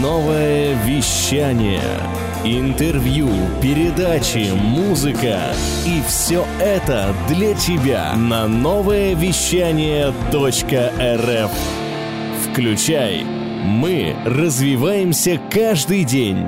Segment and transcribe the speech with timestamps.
[0.00, 1.82] Новое вещание.
[2.44, 3.28] Интервью,
[3.60, 5.40] передачи, музыка.
[5.84, 11.50] И все это для тебя на новое вещание .рф.
[12.44, 13.24] Включай.
[13.24, 16.46] Мы развиваемся каждый день.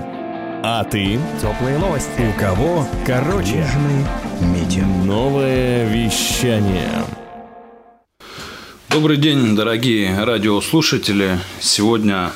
[0.62, 1.18] А ты?
[1.40, 2.32] Теплые новости.
[2.36, 2.86] У кого?
[3.04, 3.66] Короче.
[4.40, 4.86] Митя.
[5.04, 7.04] Новое вещание.
[8.90, 11.38] Добрый день, дорогие радиослушатели.
[11.58, 12.30] Сегодня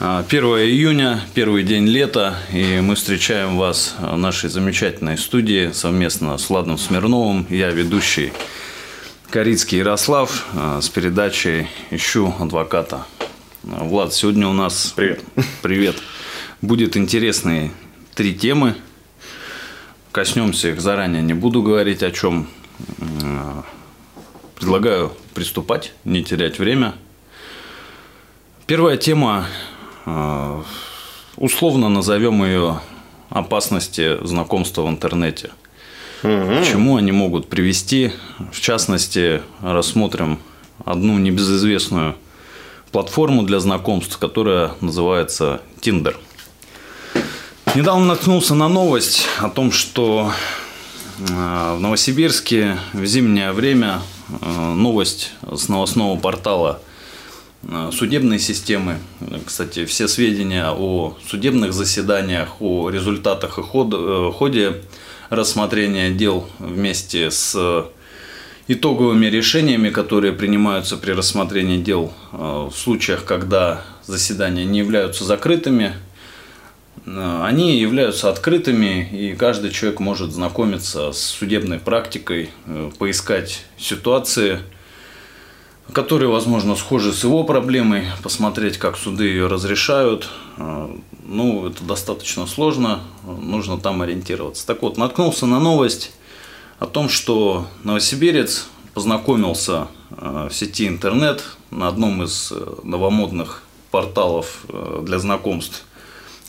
[0.00, 6.50] 1 июня, первый день лета, и мы встречаем вас в нашей замечательной студии совместно с
[6.50, 7.46] Владом Смирновым.
[7.48, 8.32] Я ведущий
[9.30, 13.06] Корицкий Ярослав а, с передачей «Ищу адвоката».
[13.70, 14.92] А, Влад, сегодня у нас...
[14.96, 15.20] Привет.
[15.62, 15.96] Привет.
[16.60, 17.70] Будет интересные
[18.16, 18.74] три темы.
[20.10, 22.48] Коснемся их заранее, не буду говорить о чем.
[24.56, 26.94] Предлагаю приступать, не терять время.
[28.66, 29.46] Первая тема,
[31.36, 32.80] условно назовем ее
[33.30, 35.50] опасности знакомства в интернете.
[36.22, 38.12] К чему они могут привести?
[38.50, 40.38] В частности, рассмотрим
[40.84, 42.16] одну небезызвестную
[42.92, 46.16] платформу для знакомств, которая называется Tinder.
[47.74, 50.30] Недавно наткнулся на новость о том, что
[51.18, 56.80] э, в Новосибирске в зимнее время э, новость с новостного портала
[57.92, 58.98] судебной системы.
[59.44, 64.82] Кстати, все сведения о судебных заседаниях, о результатах и э, ходе
[65.30, 67.86] рассмотрения дел вместе с
[68.66, 75.92] итоговыми решениями, которые принимаются при рассмотрении дел э, в случаях, когда заседания не являются закрытыми,
[77.04, 84.60] э, они являются открытыми, и каждый человек может знакомиться с судебной практикой, э, поискать ситуации,
[85.92, 90.28] которые, возможно, схожи с его проблемой, посмотреть, как суды ее разрешают.
[90.56, 90.88] Э,
[91.26, 94.66] Ну, это достаточно сложно, нужно там ориентироваться.
[94.66, 96.12] Так вот, наткнулся на новость
[96.78, 104.64] о том, что новосибирец познакомился э, в сети интернет на одном из э, новомодных порталов
[104.68, 105.84] э, для знакомств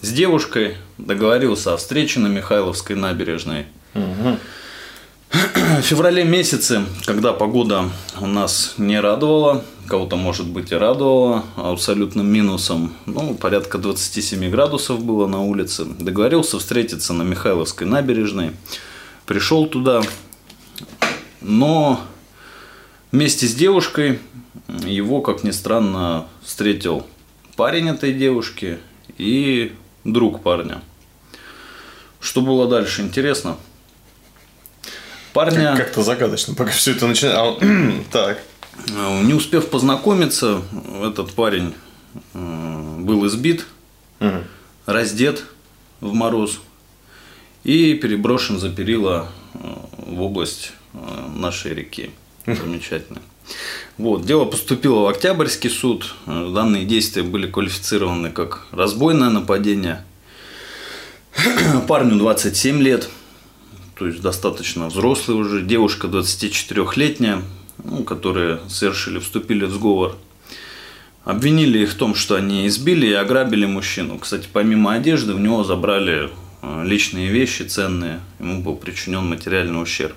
[0.02, 3.66] с девушкой, договорился о встрече на Михайловской набережной.
[5.84, 7.90] Феврале месяце, когда погода
[8.20, 15.02] у нас не радовала, кого-то, может быть, и радовала абсолютным минусом, ну, порядка 27 градусов
[15.02, 18.52] было на улице, договорился встретиться на Михайловской набережной,
[19.26, 20.02] пришел туда,
[21.40, 22.02] но
[23.14, 24.20] вместе с девушкой
[24.86, 27.08] его, как ни странно, встретил
[27.56, 28.80] парень этой девушки
[29.18, 29.74] и
[30.04, 30.82] друг парня.
[32.20, 33.56] Что было дальше, интересно?
[35.36, 35.76] Парня...
[35.76, 37.60] Как-то загадочно, пока все это начинает.
[38.12, 38.42] так.
[38.88, 40.62] Э, Не успев познакомиться,
[41.04, 41.74] этот парень
[42.34, 43.66] э, был избит,
[44.86, 45.44] раздет
[46.00, 46.62] в мороз
[47.66, 49.58] и переброшен за перила э,
[49.98, 52.12] в область нашей реки.
[52.46, 53.22] Замечательно.
[53.98, 56.16] Вот, дело поступило в Октябрьский суд.
[56.26, 60.06] Данные действия были квалифицированы как разбойное нападение.
[61.90, 63.10] Парню 27 лет,
[63.96, 67.42] то есть достаточно взрослый уже, девушка 24-летняя,
[67.84, 70.18] ну, которые совершили, вступили в сговор.
[71.24, 74.20] Обвинили их в том, что они избили и ограбили мужчину.
[74.20, 76.30] Кстати, помимо одежды, в него забрали
[76.62, 80.16] э, личные вещи ценные, ему был причинен материальный ущерб.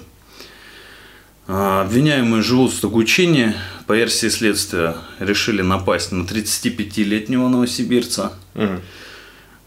[1.47, 3.57] А, Обвиняемые живут в Стогучине.
[3.87, 8.35] По версии следствия решили напасть на 35-летнего новосибирца.
[8.55, 8.81] А,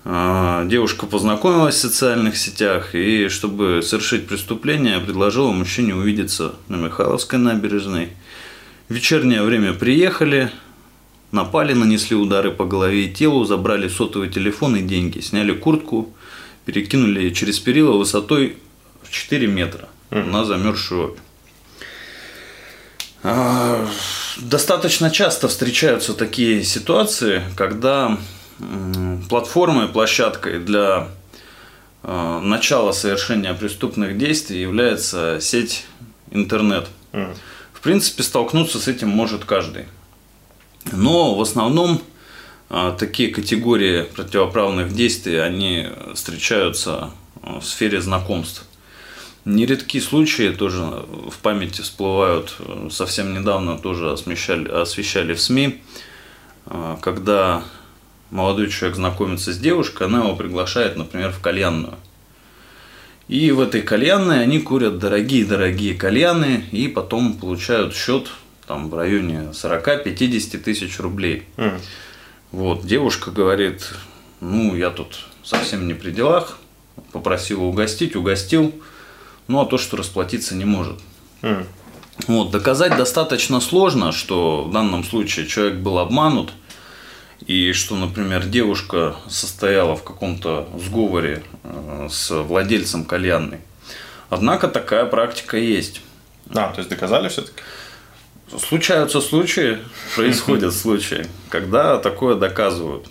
[0.04, 8.10] Девушка познакомилась в социальных сетях и, чтобы совершить преступление, предложила мужчине увидеться на Михайловской набережной.
[8.90, 10.52] В вечернее время приехали,
[11.32, 16.12] напали, нанесли удары по голове и телу, забрали сотовый телефон и деньги, сняли куртку,
[16.66, 18.58] перекинули через перила высотой
[19.04, 21.16] в 4 метра на замерзшую.
[23.24, 23.88] А,
[24.38, 28.18] Достаточно часто встречаются такие ситуации, когда
[29.30, 31.08] платформой, площадкой для
[32.04, 35.86] э, начала совершения преступных действий является сеть
[36.32, 36.88] интернет.
[37.74, 39.86] В принципе, столкнуться с этим может каждый.
[40.92, 42.02] Но в основном
[42.70, 48.66] а, такие категории противоправных действий, они встречаются а, в сфере знакомств.
[49.44, 55.82] Нередки случаи тоже в памяти всплывают, э, совсем недавно тоже освещали, освещали в СМИ,
[57.02, 57.64] когда
[58.32, 61.96] молодой человек знакомится с девушкой, она его приглашает, например, в кальянную.
[63.28, 68.28] И в этой кальянной они курят дорогие-дорогие кальяны и потом получают счет
[68.68, 71.44] там, в районе 40-50 тысяч рублей.
[72.52, 73.94] Вот, девушка говорит,
[74.42, 76.58] ну, я тут совсем не при делах,
[77.12, 78.74] попросила угостить, угостил,
[79.48, 81.00] ну, а то, что расплатиться не может.
[81.42, 81.66] М.
[82.28, 86.52] Вот, доказать достаточно сложно, что в данном случае человек был обманут,
[87.46, 93.60] и что, например, девушка состояла в каком-то сговоре э, с владельцем кальянной.
[94.30, 96.02] Однако такая практика есть.
[96.54, 97.62] А, то есть доказали все-таки?
[98.58, 99.80] Случаются случаи,
[100.16, 103.08] происходят случаи, когда такое доказывают.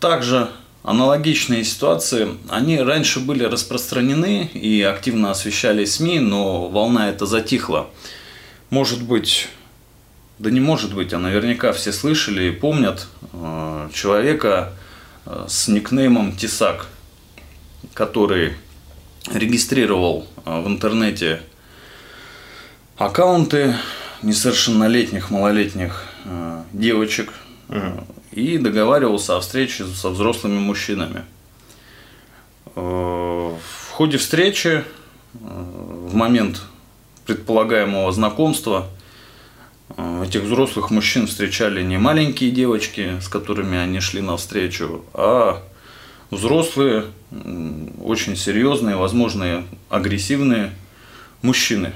[0.00, 0.50] Также
[0.82, 7.88] аналогичные ситуации, они раньше были распространены и активно освещались СМИ, но волна эта затихла.
[8.70, 9.48] Может быть,
[10.38, 14.72] да не может быть, а наверняка все слышали и помнят э, человека
[15.26, 16.86] э, с никнеймом Тесак,
[17.94, 18.54] который
[19.32, 21.40] регистрировал э, в интернете
[22.96, 23.74] аккаунты
[24.22, 27.32] несовершеннолетних, малолетних э, девочек
[27.68, 27.98] э,
[28.32, 31.24] и договаривался о встрече со взрослыми мужчинами.
[32.74, 34.82] Э, В ходе встречи, э,
[35.38, 36.62] в момент
[37.26, 38.88] предполагаемого знакомства,
[39.96, 45.62] этих взрослых мужчин встречали не маленькие девочки, с которыми они шли навстречу, а
[46.30, 47.06] взрослые,
[48.02, 50.72] очень серьезные, возможно, агрессивные
[51.42, 51.92] мужчины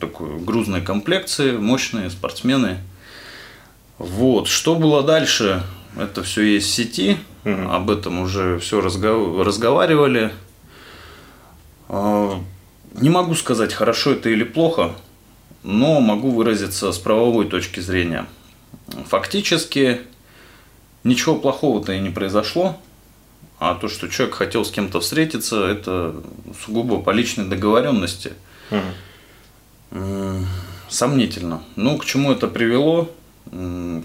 [0.00, 2.78] такой грузной комплекции, мощные спортсмены.
[3.98, 4.48] Вот.
[4.48, 5.62] Что было дальше?
[5.98, 7.18] Это все есть в сети.
[7.44, 10.32] Об этом уже все разговаривали.
[11.88, 12.40] А,
[12.94, 14.94] Не могу сказать, хорошо это или плохо,
[15.64, 18.26] но могу выразиться с правовой точки зрения.
[19.08, 20.02] Фактически
[21.02, 22.78] ничего плохого-то и не произошло.
[23.58, 26.14] А то, что человек хотел с кем-то встретиться, это
[26.64, 28.34] сугубо по личной договоренности.
[29.90, 30.46] М,
[30.88, 31.62] Сомнительно.
[31.76, 33.10] Ну, к чему это привело?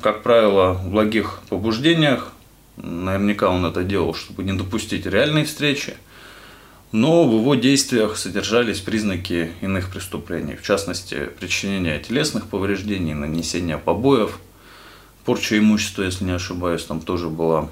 [0.01, 2.31] Как правило, в благих побуждениях.
[2.77, 5.97] Наверняка он это делал, чтобы не допустить реальной встречи.
[6.91, 10.55] Но в его действиях содержались признаки иных преступлений.
[10.55, 14.39] В частности, причинения телесных повреждений, нанесения побоев,
[15.23, 17.69] порча имущества, если не ошибаюсь, там тоже была.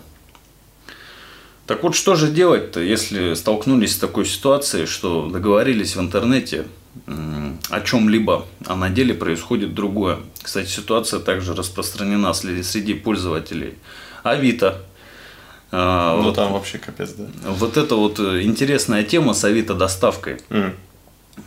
[1.65, 6.65] Так вот, что же делать-то, если столкнулись с такой ситуацией, что договорились в интернете
[7.07, 10.19] о чем-либо, а на деле происходит другое.
[10.41, 13.73] Кстати, ситуация также распространена среди пользователей
[14.23, 14.83] Авито.
[15.71, 17.25] А, Ну вот, там вообще капец, да.
[17.43, 20.37] вот это вот э, интересная тема с Авито доставкой.
[20.49, 20.75] М.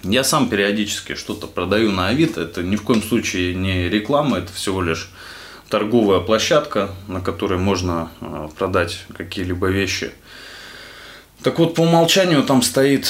[0.03, 2.43] Я сам периодически что-то продаю на Авито.
[2.43, 5.11] Это ни в коем случае не реклама, это всего лишь
[5.69, 10.13] торговая площадка, на которой можно э, продать какие-либо вещи.
[11.43, 13.09] Так вот, по умолчанию там стоит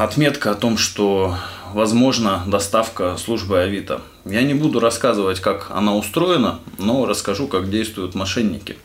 [0.00, 1.36] отметка о том, что
[1.72, 4.00] возможна доставка службы Авито.
[4.24, 8.76] Я не буду рассказывать, как она устроена, но расскажу, как действуют мошенники.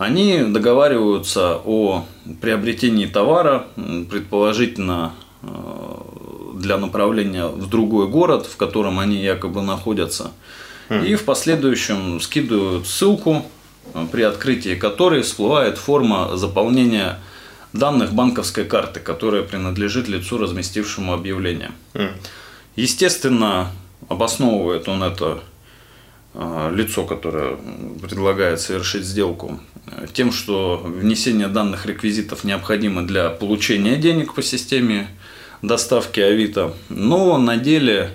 [0.00, 2.06] Они договариваются о
[2.40, 3.66] приобретении товара,
[4.08, 5.12] предположительно
[5.42, 5.48] э,
[6.54, 10.30] для направления в другой город, в котором они якобы находятся.
[10.88, 13.44] И в последующем скидывают ссылку,
[13.92, 17.18] э, при открытии которой всплывает форма заполнения
[17.74, 21.72] данных банковской карты, которая принадлежит лицу, разместившему объявление.
[21.92, 22.08] М.
[22.74, 23.70] Естественно,
[24.08, 25.42] обосновывает он это
[26.32, 27.58] э, лицо, которое
[28.00, 29.60] предлагает совершить сделку,
[30.12, 35.08] тем, что внесение данных реквизитов необходимо для получения денег по системе
[35.62, 36.74] доставки Авито.
[36.88, 38.10] Но на деле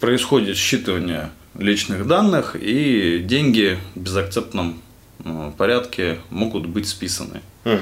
[0.00, 4.80] происходит считывание личных данных, и деньги в безакцептном
[5.24, 7.40] э, порядке могут быть списаны.
[7.64, 7.80] М.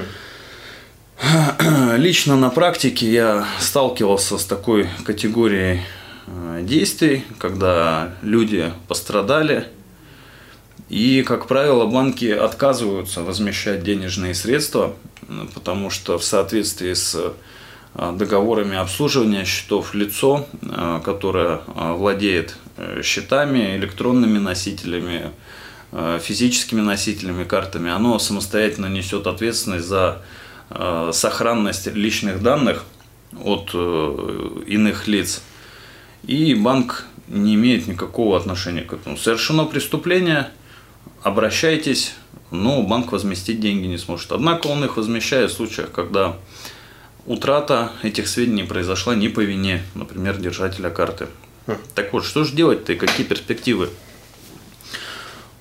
[1.97, 5.81] Лично на практике я сталкивался с такой категорией
[6.27, 9.67] э, действий, когда люди пострадали,
[10.89, 14.95] и, как правило, банки отказываются возмещать денежные средства,
[15.53, 17.33] потому что в соответствии с
[17.93, 22.55] э, договорами обслуживания счетов лицо, э, которое э, владеет
[23.03, 25.31] счетами, электронными носителями,
[26.21, 30.21] физическими носителями, картами, оно самостоятельно несет ответственность за
[31.11, 32.83] сохранность личных данных
[33.43, 35.41] от иных лиц.
[36.21, 39.17] И банк не имеет никакого отношения к этому.
[39.17, 40.51] Совершено преступление,
[41.23, 42.13] обращайтесь,
[42.51, 44.31] но банк возместить деньги не сможет.
[44.31, 46.37] Однако он их возмещает в случаях, когда
[47.25, 51.27] утрата этих сведений произошла не по вине, например, держателя карты.
[51.95, 53.89] Так вот, что же делать-то и какие перспективы?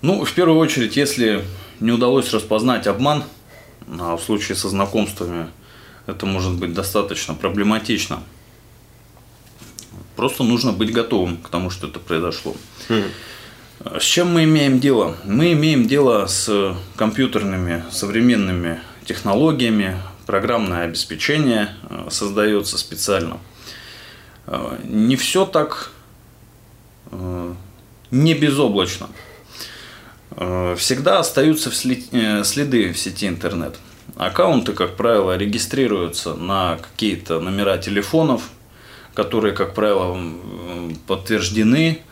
[0.02, 1.44] Ну, в первую очередь, если
[1.80, 3.24] не удалось распознать обман,
[3.98, 5.48] а в случае со знакомствами
[6.06, 8.22] это может быть достаточно проблематично,
[10.14, 12.54] просто нужно быть готовым к тому, что это произошло.
[13.84, 15.16] С чем мы имеем дело?
[15.24, 23.38] Мы имеем дело с компьютерными современными технологиями, программное обеспечение э, создается специально.
[24.46, 25.92] Э, не все так
[27.10, 27.54] э,
[28.10, 29.08] не безоблачно.
[30.76, 33.78] Всегда остаются следы в сети интернет.
[34.16, 38.50] Аккаунты, как правило, регистрируются на какие-то номера телефонов,
[39.14, 40.20] которые, как правило,
[41.06, 42.02] подтверждены,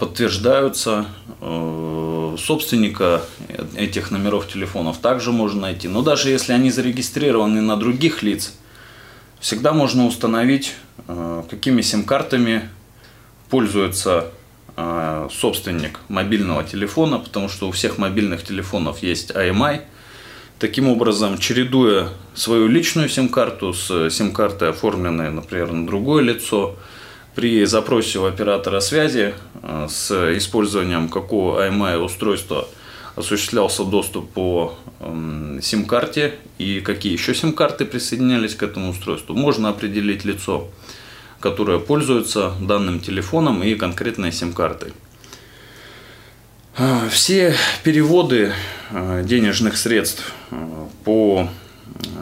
[0.00, 1.06] подтверждаются.
[2.38, 3.22] Собственника
[3.76, 5.88] этих номеров телефонов также можно найти.
[5.88, 8.54] Но даже если они зарегистрированы на других лиц,
[9.40, 10.74] всегда можно установить,
[11.08, 12.68] э, какими сим-картами
[13.50, 14.28] пользуется
[14.76, 19.82] э, собственник мобильного телефона, потому что у всех мобильных телефонов есть IMI.
[20.58, 26.76] Таким образом, чередуя свою личную сим-карту с сим-картой, оформленной, например, на другое лицо,
[27.34, 32.68] при запросе у оператора связи э, с использованием какого IMI устройства–
[33.16, 39.34] осуществлялся доступ по эм, сим-карте и какие еще сим-карты присоединялись к этому устройству.
[39.34, 40.68] Можно определить лицо,
[41.40, 44.92] которое пользуется данным телефоном и конкретной сим-картой.
[46.76, 48.52] А, все переводы
[48.90, 50.56] э, денежных средств э,
[51.04, 51.48] по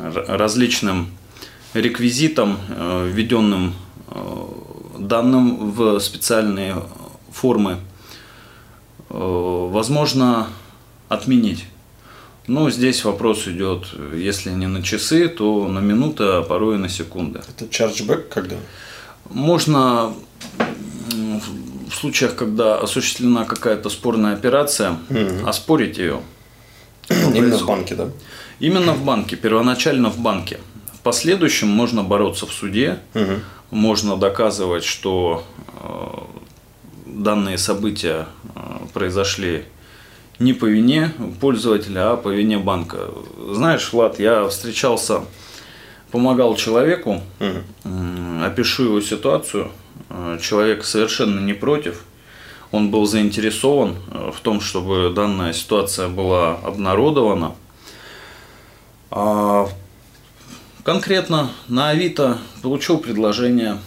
[0.02, 1.10] различным
[1.72, 3.74] реквизитам, э, введенным
[5.00, 6.83] данным в специальные
[7.33, 7.78] формы,
[9.09, 10.49] возможно
[11.09, 11.64] отменить.
[12.47, 16.88] Но здесь вопрос идет, если не на часы, то на минуты, а порой и на
[16.88, 17.40] секунды.
[17.49, 18.57] Это чарджбэк когда?
[19.30, 20.12] Можно
[21.09, 25.47] в случаях, когда осуществлена какая-то спорная операция, угу.
[25.47, 26.21] оспорить ее.
[27.09, 28.09] Именно в банке, да?
[28.61, 30.61] Именно в банке, первоначально в банке.
[31.10, 33.40] Последующем можно бороться в суде, угу.
[33.72, 35.42] можно доказывать, что
[35.82, 36.08] э,
[37.04, 38.60] данные события э,
[38.94, 39.64] произошли
[40.38, 43.10] не по вине пользователя, а по вине банка.
[43.50, 45.22] Знаешь, Влад, я встречался,
[46.12, 48.44] помогал человеку, угу.
[48.44, 49.72] опишу его ситуацию.
[50.40, 52.04] Человек совершенно не против.
[52.70, 57.56] Он был заинтересован э, в том, чтобы данная ситуация была обнародована.
[60.84, 63.78] Конкретно на Авито получил предложение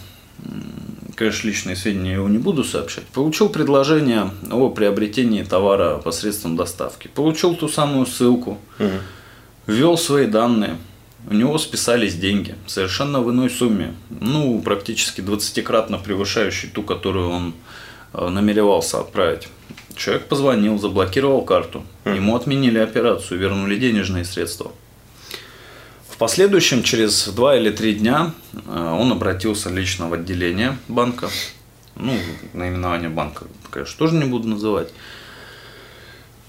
[1.14, 7.08] конечно, личные сведения я его не буду сообщать, получил предложение о приобретении товара посредством доставки.
[7.08, 8.90] Получил ту самую ссылку, угу.
[9.66, 10.76] ввел свои данные,
[11.28, 17.54] у него списались деньги совершенно в иной сумме, ну, практически 20-кратно превышающей ту, которую он
[18.12, 19.48] э, намеревался отправить.
[19.96, 24.72] Человек позвонил, заблокировал карту, ему отменили операцию, вернули денежные средства–
[26.14, 31.28] в последующем, через два или три дня, э, он обратился лично в отделение банка.
[31.96, 32.12] Ну,
[32.52, 34.90] наименование банка, конечно, тоже не буду называть.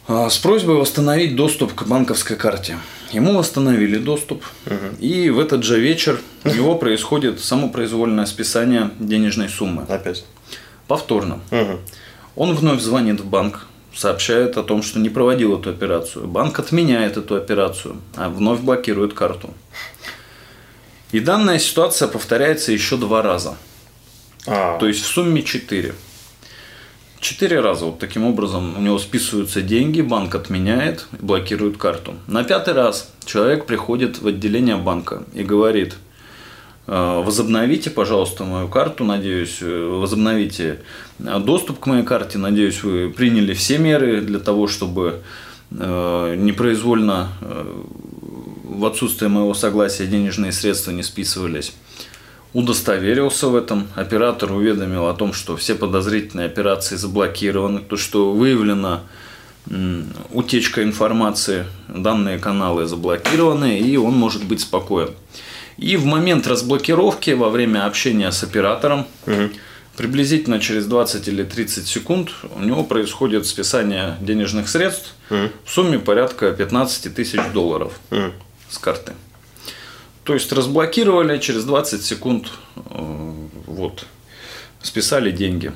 [0.07, 2.77] А, с просьбой восстановить доступ к банковской карте.
[3.11, 4.97] Ему восстановили доступ, угу.
[4.99, 9.87] и в этот же вечер у него происходит самопроизвольное списание денежной суммы.
[9.89, 10.25] Опять?
[10.87, 11.39] Повторно.
[11.49, 11.79] Угу.
[12.35, 16.27] Он вновь звонит в банк, сообщает о том, что не проводил эту операцию.
[16.27, 19.53] Банк отменяет эту операцию, а вновь блокирует карту.
[21.11, 23.55] И данная ситуация повторяется еще два раза.
[24.47, 24.77] А.
[24.79, 25.95] То есть в сумме четыре.
[27.19, 32.15] Четыре раза вот таким образом у него списываются деньги, банк отменяет, блокирует карту.
[32.27, 36.04] На пятый раз человек приходит в отделение банка и говорит, «Э,
[36.87, 40.79] возобновите, пожалуйста, мою карту, надеюсь, э, возобновите
[41.19, 45.21] доступ к моей карте, надеюсь, вы приняли все меры для того, чтобы
[45.71, 47.29] э, непроизвольно
[48.63, 51.73] в отсутствие моего согласия денежные средства не списывались.
[52.53, 59.01] Удостоверился в этом, оператор уведомил о том, что все подозрительные операции заблокированы, то, что выявлена
[60.31, 65.09] утечка информации, данные каналы заблокированы, и он может быть спокоен.
[65.77, 69.49] И в момент разблокировки, во время общения с оператором, угу.
[69.97, 75.49] приблизительно через 20 или 30 секунд у него происходит списание денежных средств угу.
[75.65, 78.31] в сумме порядка 15 тысяч долларов угу.
[78.69, 79.13] с карты.
[80.23, 82.81] То есть разблокировали, через 20 секунд э,
[83.67, 84.05] вот,
[84.81, 85.71] списали деньги.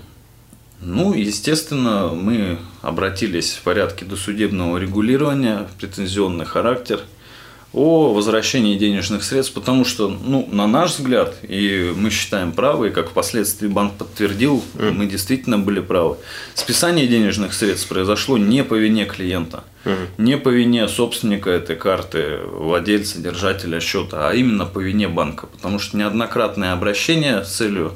[0.81, 7.01] Ну, естественно, мы обратились в порядке досудебного регулирования, претензионный характер–
[7.71, 12.91] о возвращении денежных средств, потому что, ну, на наш взгляд, и мы считаем правы, и
[12.91, 14.91] как впоследствии банк подтвердил, mm.
[14.91, 16.17] мы действительно были правы.
[16.55, 20.07] Списание денежных средств произошло не по вине клиента, mm.
[20.17, 25.77] не по вине собственника этой карты, владельца, держателя счета, а именно по вине банка, потому
[25.77, 27.93] что неоднократное обращение с целью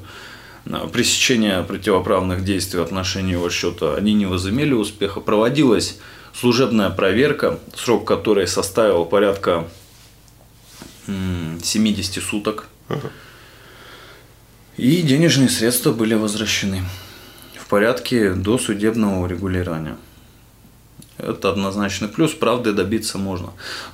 [0.67, 5.19] э, пресечения противоправных действий в отношении его счета, они не возымели успеха.
[5.19, 5.97] Проводилась
[6.33, 9.67] служебная проверка, срок которой составил порядка
[11.05, 12.67] 70 суток.
[14.77, 16.81] И денежные средства были возвращены
[17.59, 19.97] в порядке до судебного урегулирования.
[21.17, 23.51] Это однозначный плюс, правды добиться можно.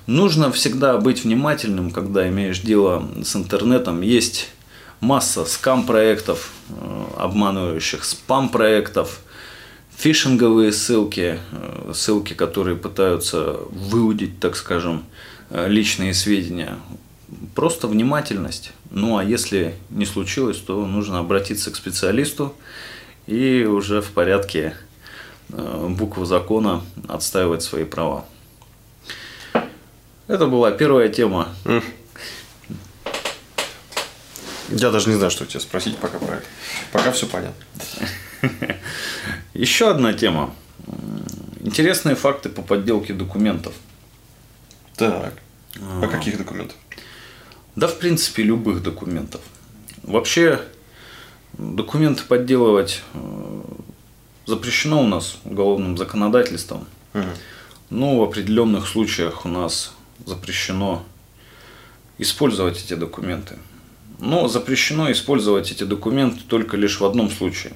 [0.08, 4.01] Нужно всегда быть внимательным, когда имеешь дело с интернетом.
[4.01, 4.50] Есть
[5.01, 9.19] масса скам-проектов, э, обманывающих спам-проектов,
[10.00, 15.03] фишинговые ссылки, э, ссылки, которые пытаются выудить, так скажем,
[15.51, 16.79] э, личные сведения.
[17.53, 18.72] Просто внимательность.
[18.89, 22.56] Ну а если не случилось, то нужно обратиться к специалисту
[23.27, 24.74] и уже в порядке
[25.51, 28.25] Э, букву закона отстаивать свои права.
[30.27, 31.50] Это была первая тема.
[34.70, 36.46] Я даже не знаю, что тебя спросить пока про это.
[36.91, 37.65] Пока все понятно.
[39.53, 40.53] Еще одна тема.
[41.60, 43.74] Интересные факты по подделке документов.
[44.96, 45.34] Так.
[46.01, 46.77] А каких документов?
[47.75, 49.41] Да, в принципе, любых документов.
[50.03, 50.62] Вообще,
[51.53, 53.62] документы подделывать э,
[54.46, 56.88] запрещено у нас уголовным законодательством.
[57.13, 57.24] Угу.
[57.91, 59.93] Но в определенных случаях у нас
[60.25, 61.03] запрещено
[62.17, 63.58] использовать эти документы.
[64.19, 67.74] Но запрещено использовать эти документы только лишь в одном случае.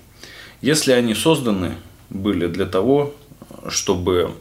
[0.64, 1.76] Если они созданы
[2.10, 3.14] были для того,
[3.68, 4.34] чтобы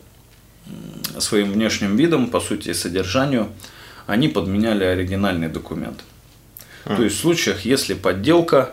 [1.19, 3.49] своим внешним видом, по сути и содержанию,
[4.07, 6.05] они подменяли оригинальный документ.
[6.85, 6.97] Mm.
[6.97, 8.71] То есть в случаях, если подделка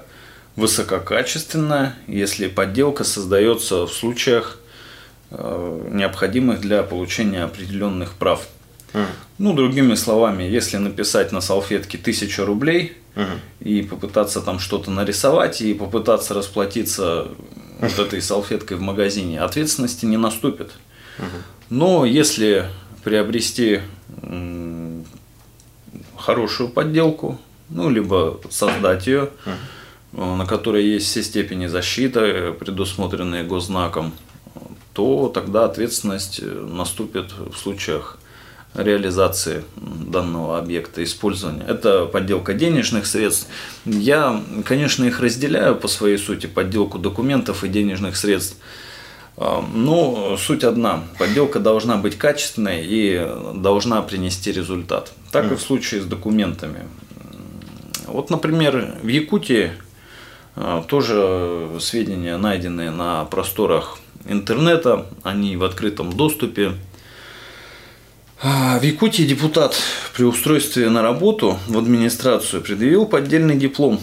[0.55, 4.59] высококачественная, если подделка создается в случаях,
[5.31, 8.47] э, необходимых для получения определенных прав.
[8.93, 9.07] Uh-huh.
[9.39, 12.98] Ну, другими словами, если написать на салфетке тысячу рублей
[13.59, 17.27] и попытаться там что-то нарисовать и попытаться расплатиться
[17.79, 20.71] вот этой салфеткой в магазине, ответственности не наступит.
[21.69, 22.65] Но если
[23.03, 23.81] приобрести
[26.17, 29.29] хорошую подделку, ну, либо создать ее,
[30.13, 34.13] Э, на которой есть все степени защиты, предусмотренные госзнаком,
[34.93, 38.17] то тогда ответственность э, наступит в случаях
[38.75, 41.63] реализации данного объекта использования.
[41.67, 43.47] Это подделка денежных средств.
[43.85, 48.57] Я, конечно, их разделяю по своей сути, подделку документов и денежных средств.
[49.37, 51.03] Но суть одна.
[51.17, 55.13] Подделка должна быть качественной и должна принести результат.
[55.31, 56.81] Так и в случае с документами.
[58.05, 59.71] Вот, например, в Якутии
[60.55, 66.73] а, тоже сведения найдены на просторах интернета, они в открытом доступе.
[68.41, 69.75] А, в Якутии депутат
[70.15, 73.99] при устройстве на работу в администрацию предъявил поддельный диплом.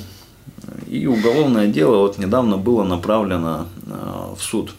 [0.86, 4.74] И уголовное дело вот недавно было направлено а, в суд.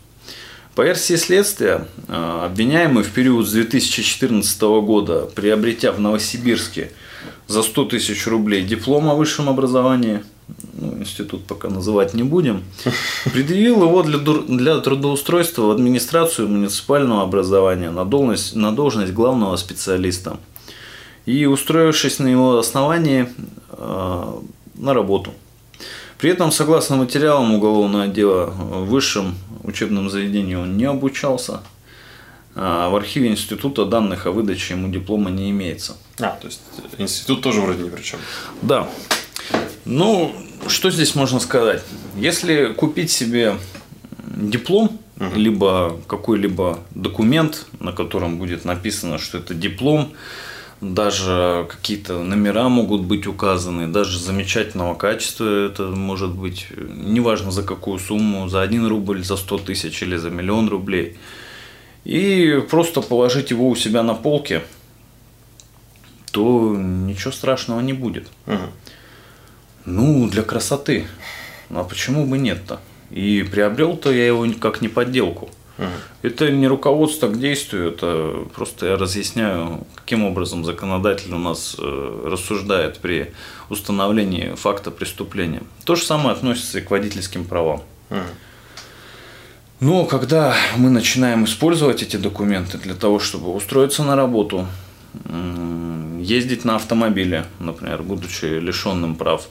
[0.76, 6.91] По версии следствия, обвиняемый в период с 2014 года, приобретя в Новосибирске
[7.48, 10.24] за 100 тысяч рублей диплом о высшем образовании–
[11.08, 12.63] институт пока называть не будем,
[13.26, 20.38] предъявил его для, для трудоустройства в администрацию муниципального образования на должность, на должность главного специалиста.
[21.26, 23.28] И устроившись на его основании
[23.72, 24.34] э,
[24.76, 25.34] на работу.
[26.17, 31.62] При этом, согласно материалам уголовного дела, в высшем учебном заведении он не обучался,
[32.56, 35.96] а в архиве института данных о выдаче ему диплома не имеется.
[36.20, 36.62] А, то есть
[36.98, 38.20] институт тоже вроде ни при чем.
[38.63, 38.88] Да.
[39.88, 40.36] Ну,
[40.67, 41.82] что здесь можно сказать?
[42.17, 43.56] Если купить себе
[44.36, 45.36] диплом, угу.
[45.36, 50.12] либо какой-либо документ, на котором будет написано, что это диплом,
[50.82, 57.97] даже какие-то номера могут быть указаны, даже замечательного качества это может быть, неважно за какую
[57.97, 61.17] сумму, за 1 рубль, за 100 тысяч или за миллион рублей.
[62.04, 64.63] И просто положить его у себя на полке,
[66.32, 68.28] то ничего страшного не будет.
[68.47, 68.58] Угу.
[69.88, 71.08] Ну, для красоты.
[71.69, 72.82] Ну, а почему бы нет-то?
[73.10, 75.50] И приобрел-то я его как не подделку.
[75.78, 75.88] Угу.
[76.23, 82.21] Это не руководство к действию, это просто я разъясняю, каким образом законодатель у нас э,
[82.26, 83.32] рассуждает при
[83.69, 85.62] установлении факта преступления.
[85.86, 87.82] То же самое относится и к водительским правам.
[88.10, 88.19] Угу.
[89.80, 94.67] Но когда мы начинаем использовать эти документы для того, чтобы устроиться на работу,
[96.19, 99.47] ездить на автомобиле, например, будучи лишенным прав,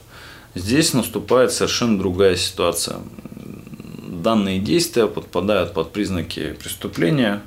[0.57, 2.97] Здесь наступает совершенно другая ситуация.
[4.07, 7.41] Данные действия подпадают под признаки преступления,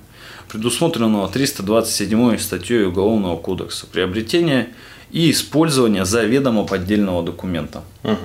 [0.48, 4.68] предусмотренного 327 статьей Уголовного кодекса «Приобретение
[5.10, 7.82] и использование заведомо поддельного документа».
[8.04, 8.16] Угу.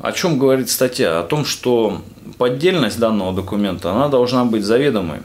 [0.00, 1.20] о чем говорит статья?
[1.20, 2.02] О том, что
[2.36, 5.20] поддельность данного документа, она должна быть заведомой.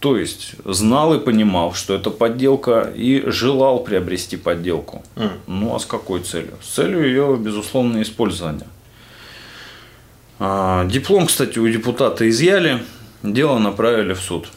[0.00, 5.04] То есть знал и понимал, что это подделка, и желал приобрести подделку.
[5.14, 5.30] Mm.
[5.46, 6.54] Ну а с какой целью?
[6.62, 8.66] С целью ее, безусловно, использования.
[10.38, 12.82] А, диплом, кстати, у депутата изъяли,
[13.22, 14.48] дело направили в суд.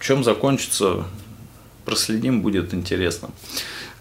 [0.00, 1.04] Чем закончится,
[1.84, 3.30] проследим, будет интересно.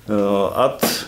[0.07, 1.07] Э, от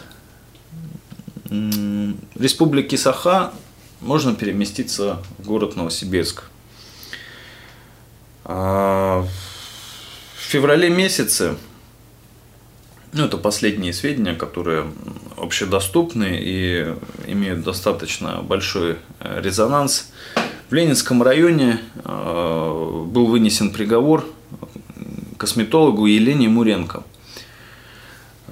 [2.36, 3.54] республики Саха
[4.02, 6.46] можно переместиться в город Новосибирск.
[10.54, 11.56] Феврале месяце,
[13.12, 14.86] ну это последние сведения, которые
[15.36, 16.94] общедоступны и
[17.26, 20.12] имеют достаточно большой э, резонанс,
[20.70, 24.26] в Ленинском районе э, был вынесен приговор
[25.40, 27.02] косметологу Елене Муренко.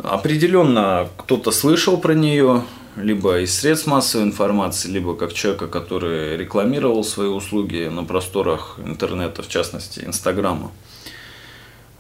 [0.01, 2.63] Определенно кто-то слышал про нее,
[2.95, 9.43] либо из средств массовой информации, либо как человека, который рекламировал свои услуги на просторах интернета,
[9.43, 10.71] в частности Инстаграма.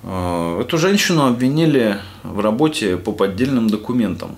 [0.03, 4.37] Э, эту женщину обвинили в работе по поддельным документам.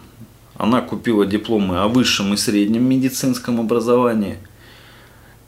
[0.56, 4.38] Она купила дипломы о высшем и среднем медицинском образовании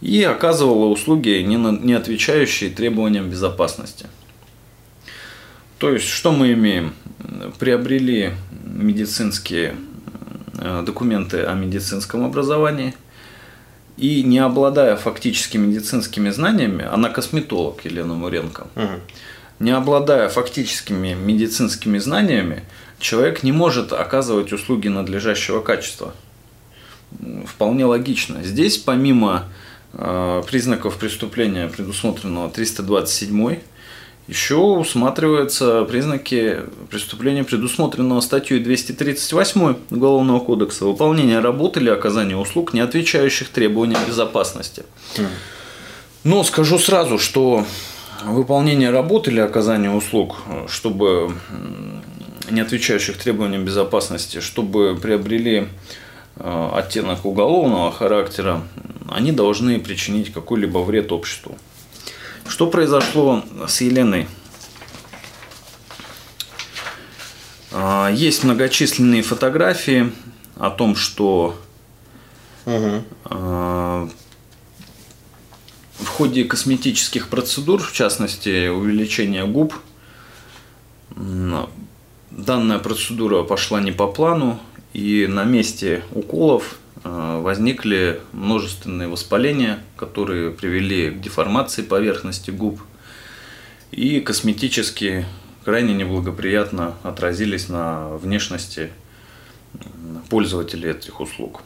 [0.01, 4.07] и оказывала услуги, не отвечающие требованиям безопасности.
[5.77, 6.93] То есть, что мы имеем?
[7.59, 8.31] Приобрели
[8.63, 9.75] медицинские
[10.57, 12.93] Э, документы о медицинском образовании.
[13.97, 18.99] И не обладая фактически медицинскими знаниями, она косметолог Елена Муренко, угу.
[19.59, 22.63] Не обладая фактическими медицинскими знаниями,
[22.99, 26.13] человек не может оказывать услуги надлежащего качества.
[27.45, 28.43] Вполне логично.
[28.43, 29.45] Здесь помимо
[29.93, 33.59] э, признаков преступления, предусмотренного 327
[34.27, 42.79] еще усматриваются признаки преступления, предусмотренного статьей 238 Уголовного кодекса выполнение работы или оказание услуг, не
[42.79, 44.83] отвечающих требованиям безопасности.
[46.23, 47.65] Но скажу сразу, что
[48.25, 51.33] выполнение работы или оказание услуг, чтобы
[52.49, 55.67] не отвечающих требованиям безопасности, чтобы приобрели
[56.35, 58.61] э, оттенок уголовного характера,
[59.09, 61.57] они должны причинить какой-либо вред обществу.
[62.47, 64.27] Что произошло с Еленой?
[67.71, 70.11] А, есть многочисленные фотографии
[70.55, 71.59] о том, что
[72.65, 73.03] угу.
[75.99, 79.73] В ходе косметических процедур, в частности увеличения губ,
[81.15, 84.59] данная процедура пошла не по плану,
[84.93, 92.81] и на месте уколов Э, возникли множественные воспаления, которые привели к деформации поверхности губ
[93.91, 95.27] и косметически
[95.63, 98.89] крайне неблагоприятно отразились на внешности
[100.29, 101.61] пользователей этих услуг.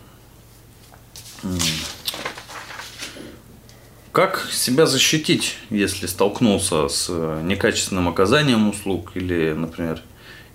[4.11, 7.09] Как себя защитить, если столкнулся с
[7.43, 10.01] некачественным оказанием услуг или, например,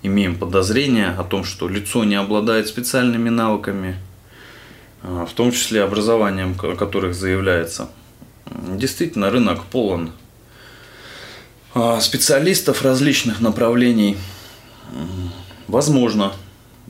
[0.03, 3.97] имеем подозрение о том, что лицо не обладает специальными навыками
[5.03, 7.91] а, в том числе образованием, о которых заявляется.
[8.51, 10.13] Действительно, рынок полон
[11.75, 14.17] а, специалистов различных направлений.
[15.69, 16.33] Возможно,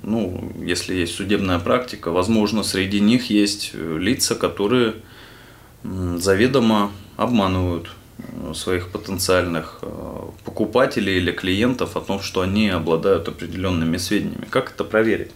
[0.03, 4.97] ну, если есть судебная практика, возможно, среди них есть э, лица, которые
[5.85, 13.99] заведомо обманывают э, своих потенциальных э, покупателей или клиентов о том, что они обладают определенными
[13.99, 14.47] сведениями.
[14.51, 15.31] Как это проверить?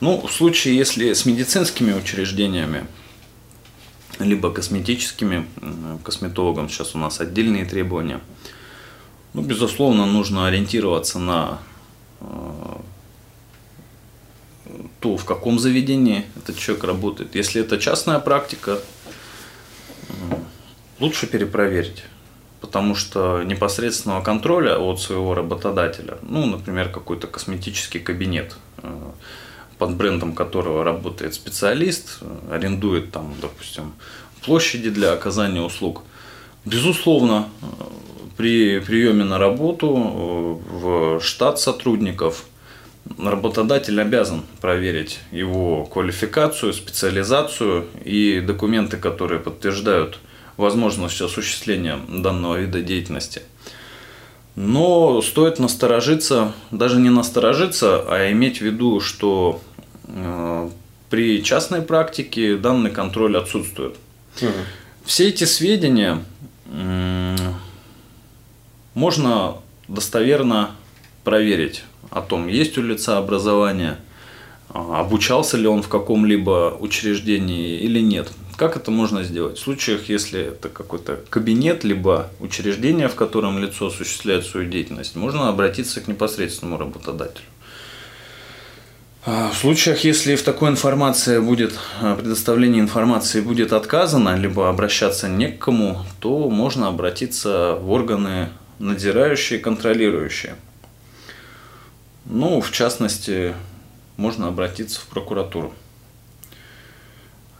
[0.00, 2.86] Ну, в случае, если с медицинскими учреждениями,
[4.18, 5.46] либо косметическими,
[6.04, 8.20] косметологам сейчас у нас отдельные требования,
[9.34, 11.58] ну, безусловно, нужно ориентироваться на
[12.20, 12.26] э,
[15.00, 17.34] то, в каком заведении этот человек работает.
[17.34, 18.80] Если это частная практика,
[21.00, 22.04] лучше перепроверить.
[22.60, 28.88] Потому что непосредственного контроля от своего работодателя, ну, например, какой-то косметический кабинет, э,
[29.78, 32.20] под брендом которого работает специалист,
[32.50, 33.92] арендует там, допустим,
[34.44, 36.02] площади для оказания услуг.
[36.64, 37.48] Безусловно,
[38.36, 42.46] при приеме на работу в штат сотрудников
[43.18, 50.18] работодатель обязан проверить его квалификацию, специализацию и документы, которые подтверждают
[50.56, 53.42] возможность осуществления данного вида деятельности.
[54.54, 59.62] Но стоит насторожиться, даже не насторожиться, а иметь в виду, что
[60.12, 60.70] Э,
[61.10, 63.96] при частной практике данный контроль отсутствует.
[64.40, 64.50] Угу.
[65.04, 66.24] Все эти сведения
[68.94, 69.56] можно
[69.88, 70.70] достоверно
[71.24, 73.98] проверить о том, есть у лица образование,
[74.68, 78.30] а, обучался ли он в каком-либо учреждении или нет.
[78.56, 79.58] Как это можно сделать?
[79.58, 85.48] В случаях, если это какой-то кабинет, либо учреждение, в котором лицо осуществляет свою деятельность, можно
[85.48, 87.44] обратиться к непосредственному работодателю.
[89.24, 95.28] А, в случаях, если в такой информации будет, а, предоставлении информации будет отказано, либо обращаться
[95.28, 98.48] не к кому, то можно обратиться в органы
[98.80, 100.56] надзирающие, контролирующие.
[102.24, 103.54] Ну, в частности,
[104.16, 105.72] можно обратиться в прокуратуру.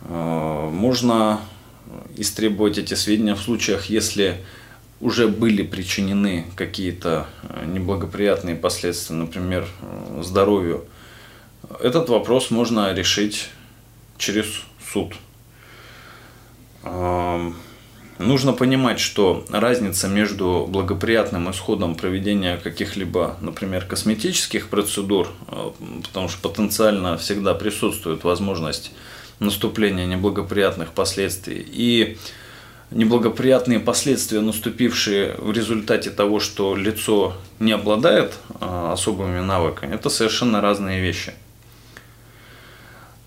[0.02, 1.40] А, можно
[2.16, 4.40] истребовать эти сведения в случаях, если
[5.00, 7.26] уже были причинены какие-то
[7.66, 9.66] неблагоприятные последствия, например,
[10.20, 10.86] здоровью
[11.80, 13.48] этот вопрос можно решить
[14.18, 14.46] через
[14.92, 15.14] суд.
[18.18, 25.72] Нужно понимать, что разница между благоприятным исходом проведения каких-либо, например, косметических процедур, а,
[26.04, 28.92] потому что потенциально всегда присутствует возможность
[29.38, 32.18] наступления неблагоприятных последствий, и
[32.90, 40.60] неблагоприятные последствия, наступившие в результате того, что лицо не обладает а, особыми навыками, это совершенно
[40.60, 41.32] разные вещи.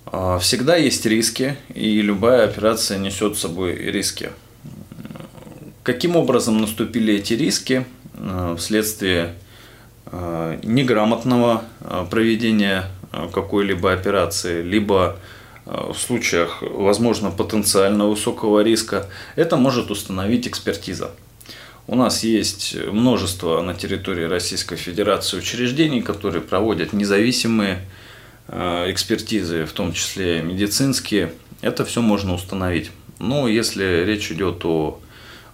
[0.06, 4.30] А, всегда есть риски, и любая операция несет с собой риски.
[5.86, 7.86] Каким образом наступили эти риски
[8.18, 9.36] а, вследствие
[10.08, 11.64] а, неграмотного
[12.10, 12.86] проведения
[13.34, 15.18] какой-либо операции, либо
[15.66, 21.12] в случаях, возможно, потенциально высокого риска, это может установить экспертиза.
[21.88, 27.80] У нас есть множество на территории Российской Федерации учреждений, которые проводят независимые
[28.48, 32.92] Э, экспертизы, в том числе медицинские, это все можно установить.
[33.20, 35.00] Но если речь идет о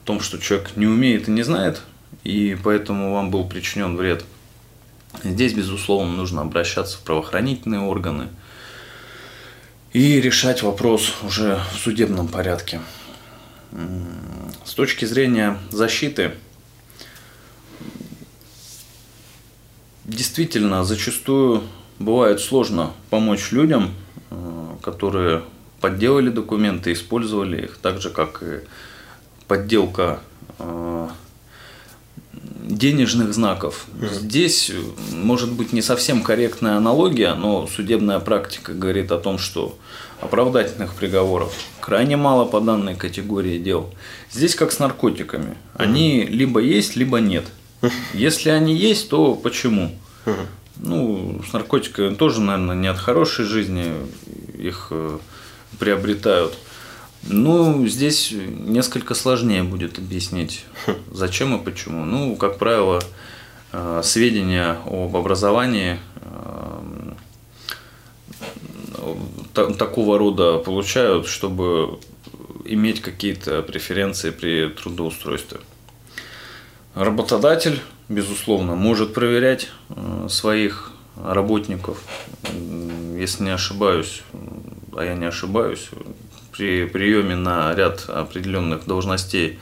[0.06, 1.82] том, что человек не умеет и не знает,
[2.24, 4.26] и поэтому вам был причинен вред,
[5.24, 8.30] здесь, безусловно, нужно обращаться в правоохранительные органы
[9.94, 12.82] и решать вопрос уже в судебном порядке.
[14.64, 16.34] С точки зрения защиты,
[20.06, 21.64] действительно, зачастую
[22.00, 23.94] бывает сложно помочь людям,
[24.30, 25.44] э, которые
[25.80, 28.62] подделали документы, использовали их, так же как и
[29.52, 30.22] подделка
[30.60, 31.10] э,
[32.62, 33.86] денежных знаков.
[34.02, 34.72] Здесь
[35.12, 39.78] может быть не совсем корректная аналогия, но судебная практика говорит о том, что
[40.22, 43.94] оправдательных приговоров крайне мало по данной категории дел.
[44.32, 45.58] Здесь как с наркотиками.
[45.74, 47.44] Они либо есть, либо нет.
[48.14, 49.92] Если они есть, то почему?
[50.78, 53.92] Ну, с наркотиками тоже, наверное, не от хорошей жизни
[54.58, 55.18] их э,
[55.78, 56.54] приобретают.
[57.24, 60.66] Ну, здесь несколько сложнее будет объяснить,
[61.12, 62.06] зачем и почему.
[62.06, 63.02] Ну, как правило,
[63.72, 66.00] э, сведения об образовании
[69.46, 72.00] э, такого рода получают, чтобы
[72.66, 75.60] иметь какие-то преференции при трудоустройстве.
[76.96, 77.80] Работодатель
[78.12, 82.02] безусловно, может проверять э, своих работников,
[83.18, 84.24] если не ошибаюсь,
[84.96, 85.90] а я не ошибаюсь,
[86.52, 89.60] при приеме на ряд определенных должностей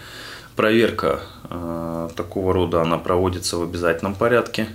[0.56, 4.68] проверка э, такого рода она проводится в обязательном порядке.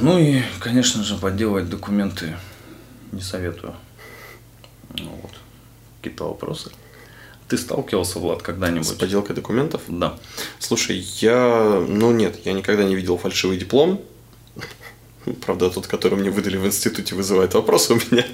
[0.00, 2.36] Ну и, конечно же, подделывать документы
[3.12, 3.74] не советую.
[4.90, 5.32] Вот.
[6.00, 6.70] Какие-то вопросы?
[7.48, 8.86] Ты сталкивался, Влад, когда-нибудь?
[8.86, 9.82] С подделкой документов?
[9.88, 10.18] Да.
[10.58, 11.84] Слушай, я...
[11.86, 14.00] Ну нет, я никогда не видел фальшивый диплом.
[15.46, 18.26] Правда, тот, который мне выдали в институте, вызывает вопросы у меня.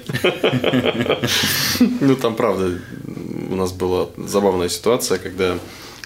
[2.01, 2.79] Ну, там, правда,
[3.49, 5.57] у нас была забавная ситуация, когда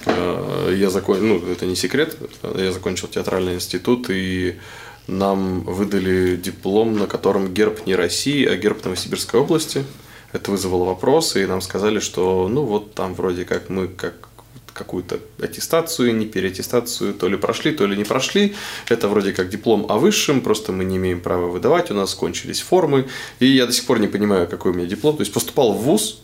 [0.05, 2.17] э, я закончил, ну, это не секрет,
[2.55, 4.59] я закончил театральный институт, и
[5.07, 9.83] нам выдали диплом, на котором герб не России, а герб Новосибирской области–
[10.33, 14.27] это вызвало вопросы, и нам сказали, что ну вот там вроде как мы как
[14.73, 18.55] какую-то аттестацию, не переаттестацию, то ли прошли, то ли не прошли.
[18.89, 22.61] Это вроде как диплом о высшем, просто мы не имеем права выдавать, у нас кончились
[22.61, 23.07] формы.
[23.39, 25.15] И я до сих пор не понимаю, какой у меня диплом.
[25.15, 26.21] То есть поступал в ВУЗ,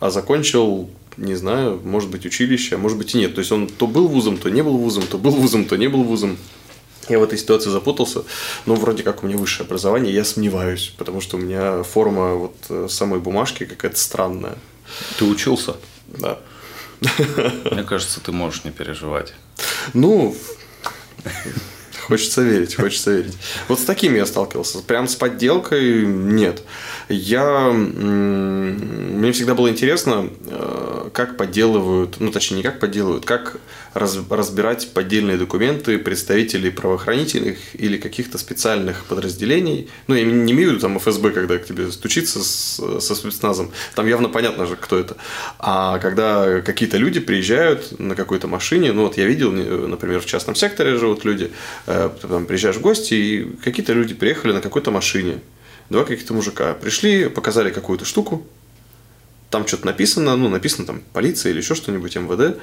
[0.00, 3.34] а закончил, не знаю, может быть, училище, а может быть и нет.
[3.34, 5.88] То есть он то был вузом, то не был вузом, то был вузом, то не
[5.88, 6.38] был вузом.
[7.08, 8.22] Я в этой ситуации запутался,
[8.64, 12.54] но вроде как у меня высшее образование, я сомневаюсь, потому что у меня форма вот
[12.68, 14.56] э, самой бумажки какая-то странная.
[15.18, 15.76] Ты учился?
[16.06, 16.38] Да.
[17.70, 19.34] Мне кажется, ты можешь не переживать.
[19.94, 20.36] Ну,
[22.02, 23.38] Хочется верить, хочется верить.
[23.68, 24.82] Вот с такими я сталкивался.
[24.82, 26.62] Прям с подделкой нет.
[27.08, 27.70] Я...
[27.70, 33.56] Мне всегда было интересно, э, как подделывают, ну точнее не как подделывают, как
[33.94, 39.88] раз, разбирать поддельные документы представителей правоохранительных или каких-то специальных подразделений.
[40.06, 43.70] Ну, я не имею в виду там ФСБ, когда к тебе стучится с, со спецназом,
[43.94, 45.16] там явно понятно же, кто это.
[45.58, 50.54] А когда какие-то люди приезжают на какой-то машине, ну вот я видел, например, в частном
[50.54, 51.50] секторе живут люди,
[51.86, 55.40] э, там приезжаешь в гости, и какие-то люди приехали на какой-то машине,
[55.90, 58.46] два каких-то мужика пришли, показали какую-то штуку,
[59.52, 62.58] там что-то написано, ну, написано там полиция или еще что-нибудь, МВД.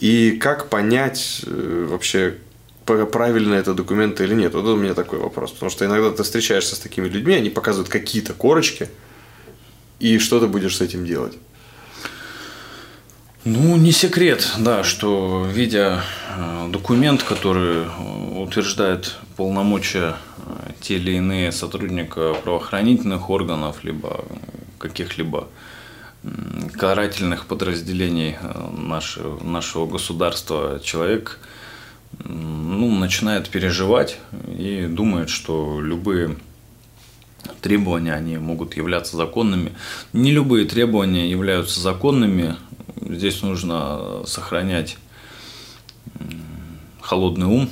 [0.00, 2.36] И как понять э, вообще,
[2.84, 4.54] правильно это документы или нет?
[4.54, 5.52] Вот у меня такой вопрос.
[5.52, 8.88] Потому что иногда ты встречаешься с такими людьми, они показывают какие-то корочки,
[10.00, 11.34] и что ты будешь с этим делать?
[13.44, 16.02] Ну, не секрет, да, что видя
[16.36, 17.86] э, документ, который
[18.36, 24.24] утверждает полномочия э, те или иные сотрудника правоохранительных органов, либо
[24.78, 25.48] каких-либо
[26.72, 31.38] карательных подразделений э, нашего, нашего государства человек
[32.24, 36.36] ну, начинает переживать и думает, что любые
[37.60, 39.72] требования, они могут являться законными.
[40.12, 42.56] Не любые требования являются законными.
[43.00, 44.96] Здесь нужно сохранять
[47.00, 47.70] холодный ум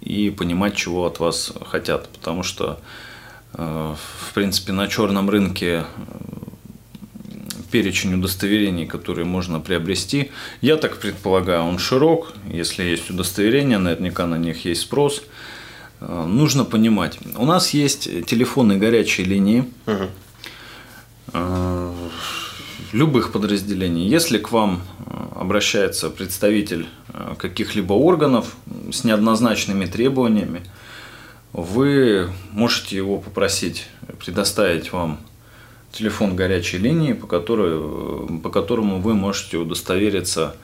[0.00, 2.08] и понимать, чего от вас хотят.
[2.08, 2.80] Потому что,
[3.54, 5.84] э, в принципе, на черном рынке
[7.74, 10.30] перечень удостоверений, которые можно приобрести.
[10.60, 12.32] Я так предполагаю, он широк.
[12.46, 15.24] Если есть удостоверения, наверняка на них есть спрос.
[16.00, 17.18] Э, нужно понимать.
[17.36, 20.06] У нас есть телефонные горячие линии угу.
[22.92, 24.06] любых подразделений.
[24.06, 26.86] Если к вам э, обращается представитель
[27.38, 28.54] каких-либо органов
[28.92, 30.62] с неоднозначными требованиями,
[31.52, 33.88] вы можете его попросить
[34.24, 35.18] предоставить вам
[35.94, 40.56] телефон горячей линии, по, которой, по которому вы можете удостовериться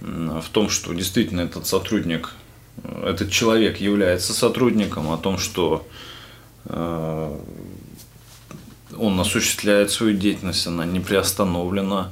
[0.00, 2.30] в том, что действительно этот сотрудник,
[3.02, 5.86] этот человек является сотрудником, о том, что
[6.66, 7.38] э,
[8.96, 12.10] он осуществляет свою деятельность, она не приостановлена.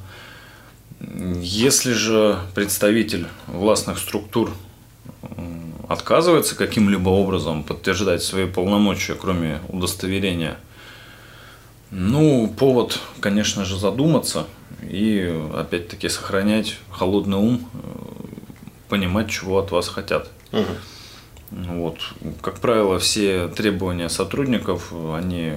[1.40, 4.51] Если же представитель властных структур
[5.88, 10.59] отказывается каким-либо образом подтверждать свои полномочия, кроме удостоверения–
[11.90, 14.46] ну, повод, конечно же, задуматься
[14.83, 17.68] и, опять-таки, сохранять холодный ум,
[18.88, 20.31] понимать, чего от вас хотят.
[20.53, 20.66] Угу.
[21.51, 21.98] Вот.
[22.42, 25.55] Как правило, все требования сотрудников, они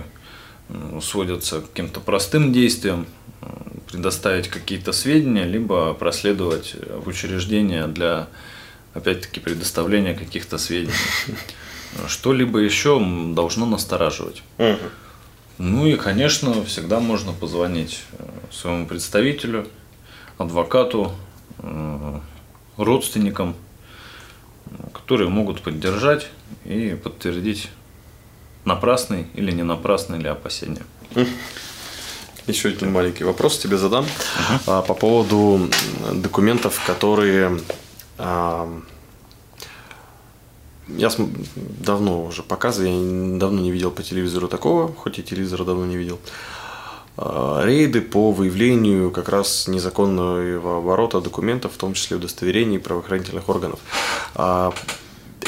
[1.01, 3.05] сводятся к каким-то простым действиям,
[3.91, 8.29] предоставить какие-то сведения, либо проследовать в учреждение для,
[8.93, 10.93] опять-таки, предоставления каких-то сведений.
[12.07, 14.43] Что-либо еще должно настораживать.
[14.57, 14.77] Угу.
[15.63, 19.67] Ну и, конечно, всегда можно позвонить э, своему представителю,
[20.39, 21.11] адвокату,
[21.59, 22.19] э,
[22.77, 23.55] родственникам,
[24.91, 26.29] которые могут поддержать
[26.65, 27.69] и подтвердить
[28.65, 30.81] напрасный или не напрасный ли опасения.
[32.47, 34.07] Еще один маленький вопрос тебе задам
[34.65, 34.87] uh-huh.
[34.87, 35.69] по поводу
[36.11, 37.59] документов, которые
[40.87, 41.09] я
[41.55, 45.97] давно уже показываю, я давно не видел по телевизору такого, хоть и телевизора давно не
[45.97, 46.19] видел.
[47.17, 53.79] А, рейды по выявлению как раз незаконного оборота документов, в том числе удостоверений правоохранительных органов.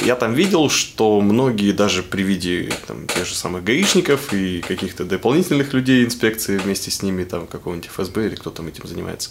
[0.01, 5.05] Я там видел, что многие даже при виде там, тех же самых гаишников и каких-то
[5.05, 9.29] дополнительных людей инспекции вместе с ними, там какого-нибудь ФСБ или кто там этим занимается,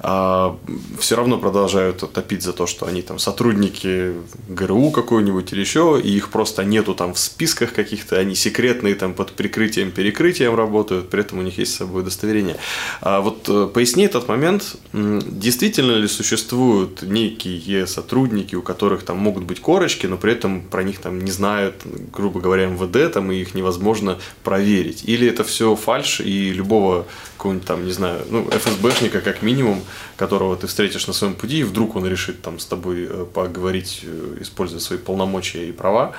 [0.00, 0.56] а,
[0.98, 4.14] все равно продолжают топить за то, что они там сотрудники
[4.48, 9.12] ГРУ какой-нибудь или еще, и их просто нету там в списках каких-то, они секретные там
[9.12, 12.56] под прикрытием, перекрытием работают, при этом у них есть с собой удостоверение.
[13.00, 19.44] А вот э, поясни этот момент, действительно ли существуют некие сотрудники, у которых там могут
[19.44, 21.82] быть корочки, но при этом про них там не знают,
[22.12, 25.04] грубо говоря, МВД, там, и их невозможно проверить.
[25.04, 27.06] Или это все фальш, и любого
[27.36, 29.82] какого-нибудь там, не знаю, ну, ФСБшника как минимум,
[30.16, 34.00] которого ты встретишь на своем пути, и вдруг он решит там с тобой э, поговорить,
[34.02, 36.14] э, используя свои полномочия и права,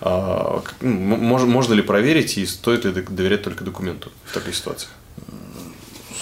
[0.00, 4.88] а, можно, можно ли проверить и стоит ли доверять только документу в такой ситуации?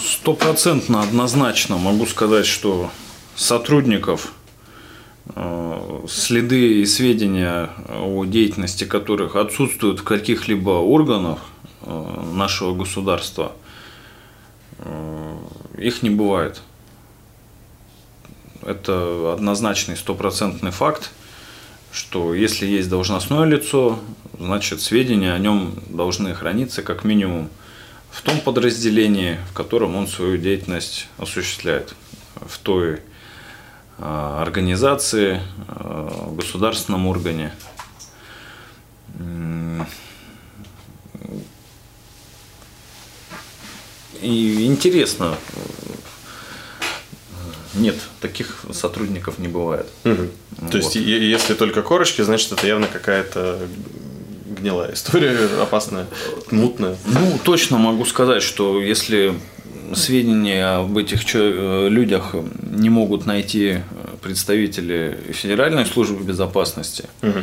[0.03, 2.91] Стопроцентно однозначно могу сказать, что
[3.35, 4.33] сотрудников
[6.07, 11.39] следы и сведения о деятельности которых отсутствуют в каких-либо органах
[11.81, 13.53] э, нашего государства,
[14.79, 15.37] э,
[15.77, 16.61] их не бывает.
[18.63, 21.11] Это однозначный стопроцентный факт,
[21.91, 23.99] что если есть должностное лицо,
[24.37, 27.49] значит сведения о нем должны храниться как минимум
[28.11, 31.95] в том подразделении, в котором он свою деятельность осуществляет,
[32.35, 32.99] в той
[34.01, 37.53] организации, а, государственном органе.
[44.21, 45.37] И интересно,
[47.73, 49.87] нет, таких сотрудников не бывает.
[50.03, 50.27] Угу.
[50.57, 50.71] Вот.
[50.71, 53.59] То есть, если только корочки, значит, это явно какая-то
[54.45, 56.07] гнилая история, опасная,
[56.51, 56.97] мутная.
[57.05, 59.39] Ну, точно могу сказать, что если
[59.95, 63.79] сведения об этих э, людях не могут найти
[64.21, 67.39] представители Федеральной службы безопасности, угу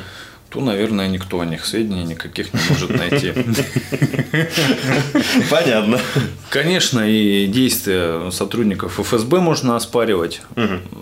[0.57, 3.33] то, наверное, никто о них сведений никаких не может найти.
[5.51, 6.01] Понятно.
[6.49, 10.41] Конечно, и действия сотрудников ФСБ можно оспаривать,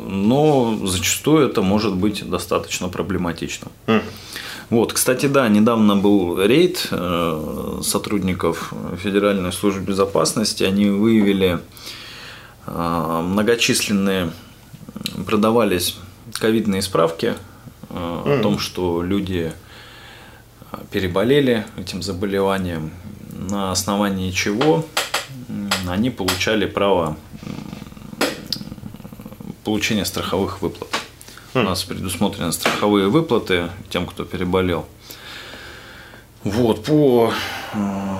[0.08, 3.68] но зачастую это может быть достаточно проблематично.
[4.70, 10.64] Вот, кстати, да, недавно был рейд э, сотрудников Федеральной службы безопасности.
[10.64, 11.60] Они выявили
[12.66, 14.32] э, многочисленные,
[15.26, 15.96] продавались
[16.32, 17.34] ковидные справки
[17.90, 18.40] mm.
[18.40, 19.52] о том, что люди
[20.90, 22.90] переболели этим заболеванием,
[23.50, 24.84] на основании чего
[25.88, 27.16] они получали право
[29.64, 30.93] получения страховых выплат.
[31.54, 34.86] У нас предусмотрены страховые выплаты тем, кто переболел.
[36.42, 37.32] Вот, по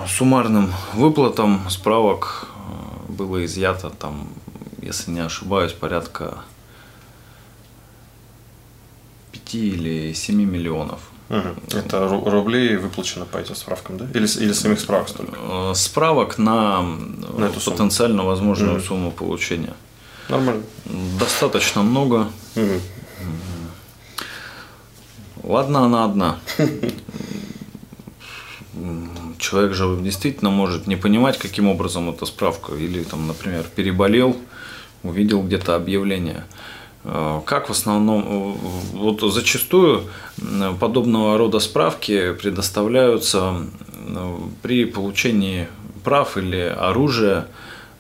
[0.09, 2.47] суммарным выплатам справок
[3.09, 4.29] было изъято там,
[4.81, 6.45] если не ошибаюсь, порядка
[9.33, 11.01] 5 или 7 миллионов.
[11.29, 11.77] Угу.
[11.77, 14.07] Это рублей выплачено по этим справкам, да?
[14.15, 15.37] Или, или самих справок столько?
[15.41, 18.29] Э, справок на, на эту потенциально сумму.
[18.29, 18.85] возможную угу.
[18.85, 19.75] сумму получения.
[20.29, 20.63] Нормально.
[21.19, 22.29] Достаточно много.
[22.57, 22.81] Угу.
[25.43, 26.39] Ладно, она одна.
[29.39, 32.75] Человек же действительно может не понимать, каким образом эта справка.
[32.75, 34.37] Или, там, например, переболел,
[35.03, 36.45] увидел где-то объявление.
[37.05, 38.59] Э, как в основном,
[38.93, 40.05] вот зачастую
[40.81, 45.69] подобного рода справки предоставляются э, при получении
[46.03, 47.47] прав или оружия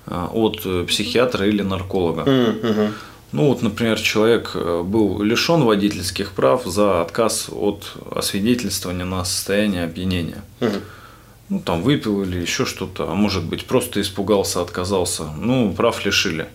[0.06, 2.22] э, от психиатра или нарколога.
[2.22, 2.92] Mm-hmm.
[3.35, 10.45] Ну вот, например, человек был лишен водительских прав за отказ от освидетельствования на состояние опьянения.
[10.61, 10.82] Mm-hmm.
[11.49, 15.24] Ну, там выпил или еще что-то, а может быть, просто испугался, отказался.
[15.37, 16.47] Ну, прав лишили.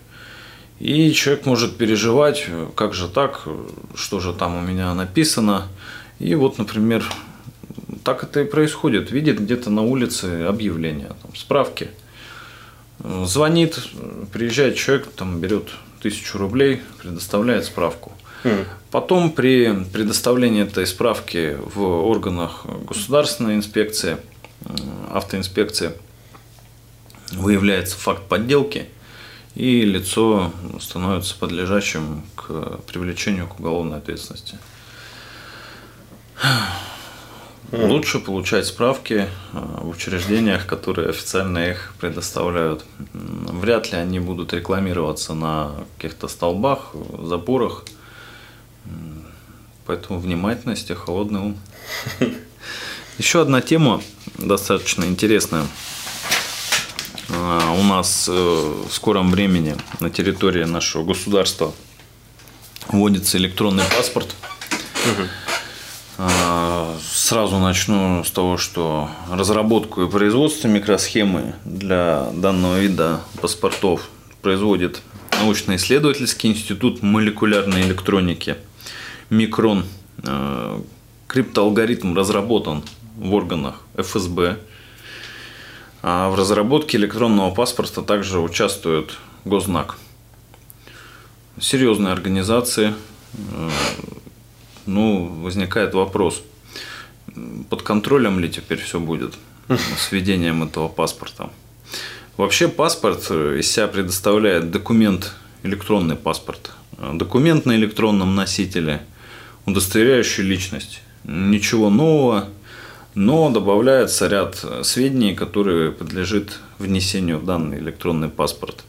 [0.78, 3.46] И человек может переживать, как же так,
[3.94, 5.68] что же там у меня написано.
[6.18, 7.04] И вот, например,
[8.04, 9.10] так это и происходит.
[9.10, 11.88] Видит где-то на улице объявление, там, справки.
[13.24, 13.78] Звонит,
[14.32, 15.68] приезжает человек, там берет
[16.00, 18.12] тысячу рублей, предоставляет справку.
[18.44, 18.66] Mm.
[18.90, 24.16] Потом при предоставлении этой справки в органах государственной инспекции,
[25.12, 25.92] автоинспекции,
[27.32, 28.88] выявляется факт подделки–
[29.54, 34.58] и лицо становится подлежащим к привлечению к уголовной ответственности.
[37.72, 42.84] Лучше получать справки а, в учреждениях, которые официально их предоставляют.
[43.12, 47.84] Вряд ли они будут рекламироваться на каких-то столбах, запорах.
[49.86, 51.58] Поэтому внимательность и холодный ум.
[53.18, 54.02] Еще одна тема
[54.38, 55.66] достаточно интересная–
[57.32, 61.72] а, у нас э, в скором времени на территории нашего государства
[62.88, 64.34] вводится электронный паспорт.
[65.06, 65.49] Угу.
[67.00, 74.08] Сразу начну с того, что разработку и производство микросхемы для данного вида паспортов
[74.42, 75.00] производит
[75.40, 78.56] научно-исследовательский институт молекулярной электроники
[79.30, 79.84] Микрон.
[80.26, 80.82] А,
[81.26, 82.82] криптоалгоритм разработан
[83.16, 84.58] в органах ФСБ
[86.02, 89.96] а в разработке электронного паспорта также участвует Гознак.
[91.60, 92.94] Серьезные организации.
[94.86, 96.42] Э, ну, возникает вопрос,
[97.68, 99.34] под контролем ли теперь все будет
[99.68, 101.50] с введением этого паспорта.
[102.36, 106.72] Вообще паспорт из себя предоставляет документ, электронный паспорт,
[107.12, 109.02] документ на электронном носителе,
[109.66, 111.02] удостоверяющий личность.
[111.24, 112.48] Ничего нового,
[113.14, 118.84] но добавляется ряд сведений, которые подлежит внесению в данный электронный паспорт.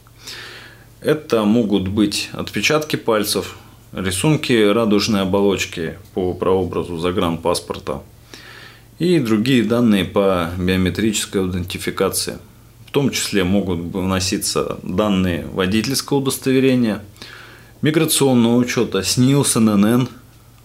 [1.00, 3.56] Это могут быть отпечатки пальцев,
[3.92, 8.02] рисунки радужной оболочки по прообразу загранпаспорта
[8.98, 12.38] и другие данные по биометрической идентификации.
[12.86, 17.02] В том числе могут вноситься данные водительского удостоверения,
[17.80, 20.08] миграционного учета, СНИЛС, ННН,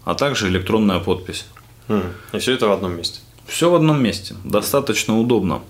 [0.04, 1.46] а также электронная подпись.
[2.34, 3.20] И все это в одном месте.
[3.46, 5.62] Все в одном месте, достаточно удобно.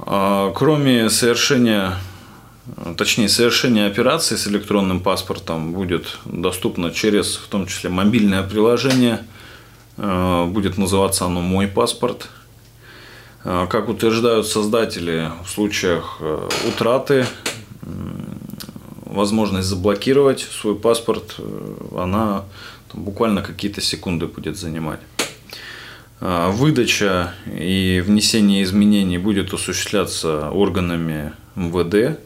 [0.00, 1.94] А, кроме совершения,
[2.96, 9.20] точнее, совершения операции с электронным паспортом будет доступно через, в том числе, мобильное приложение.
[9.98, 12.28] А, будет называться оно «Мой паспорт».
[13.44, 17.26] А, как утверждают создатели, в случаях э, утраты
[19.04, 22.44] возможность заблокировать свой паспорт, э, она
[22.92, 25.00] там, буквально какие-то секунды будет занимать.
[26.18, 32.18] Выдача и внесение изменений будет осуществляться органами МВД.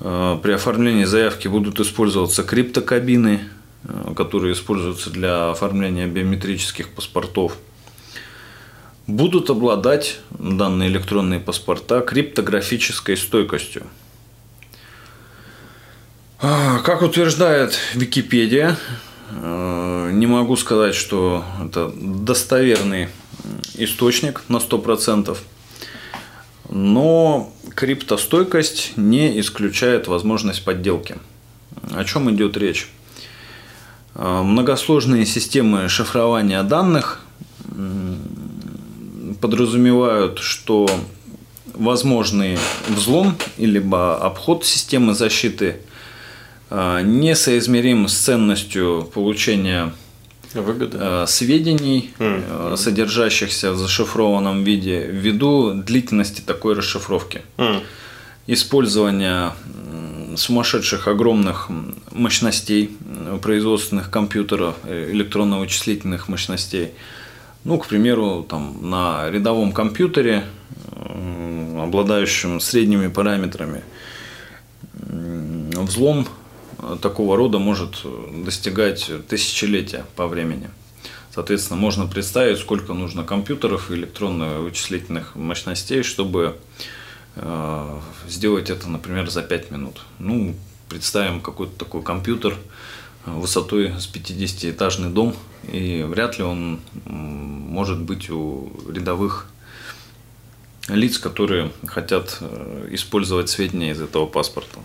[0.00, 3.48] А, при оформлении заявки будут использоваться криптокабины,
[3.84, 7.56] а, которые используются для оформления биометрических паспортов.
[9.06, 13.84] Будут обладать данные электронные паспорта криптографической стойкостью.
[16.40, 18.76] Как утверждает Википедия,
[19.30, 23.08] Э, не могу сказать, что это достоверный
[23.74, 25.38] источник на 100%,
[26.70, 31.14] но криптостойкость не исключает возможность подделки.
[31.94, 32.88] О чем идет речь?
[34.16, 37.20] Э, многосложные системы шифрования данных
[39.40, 40.90] подразумевают, что
[41.74, 42.58] возможный
[42.88, 45.76] взлом или обход системы защиты–
[46.70, 49.92] а, несоизмерим с ценностью получения
[50.54, 50.96] Выгоды.
[51.00, 52.76] А, сведений, mm.
[52.76, 57.42] содержащихся в зашифрованном виде, ввиду длительности такой расшифровки.
[57.56, 57.82] Mm.
[58.46, 59.52] Использование
[60.36, 61.68] сумасшедших огромных
[62.12, 62.96] мощностей
[63.42, 66.92] производственных компьютеров, э, электронно-вычислительных мощностей.
[67.64, 70.44] Ну, к примеру, там, на рядовом компьютере,
[71.76, 73.82] обладающем средними параметрами,
[74.94, 76.26] взлом
[77.00, 78.04] такого рода может
[78.44, 80.70] достигать тысячелетия по времени.
[81.34, 86.56] Соответственно, можно представить, сколько нужно компьютеров и электронно-вычислительных мощностей, чтобы
[87.36, 90.00] э, сделать это, например, за 5 минут.
[90.18, 90.56] Ну,
[90.88, 92.56] представим какой-то такой компьютер
[93.24, 95.34] высотой с 50-этажный дом,
[95.70, 99.46] и вряд ли он может быть у рядовых
[100.88, 104.80] лиц, которые хотят э, использовать сведения из этого паспорта.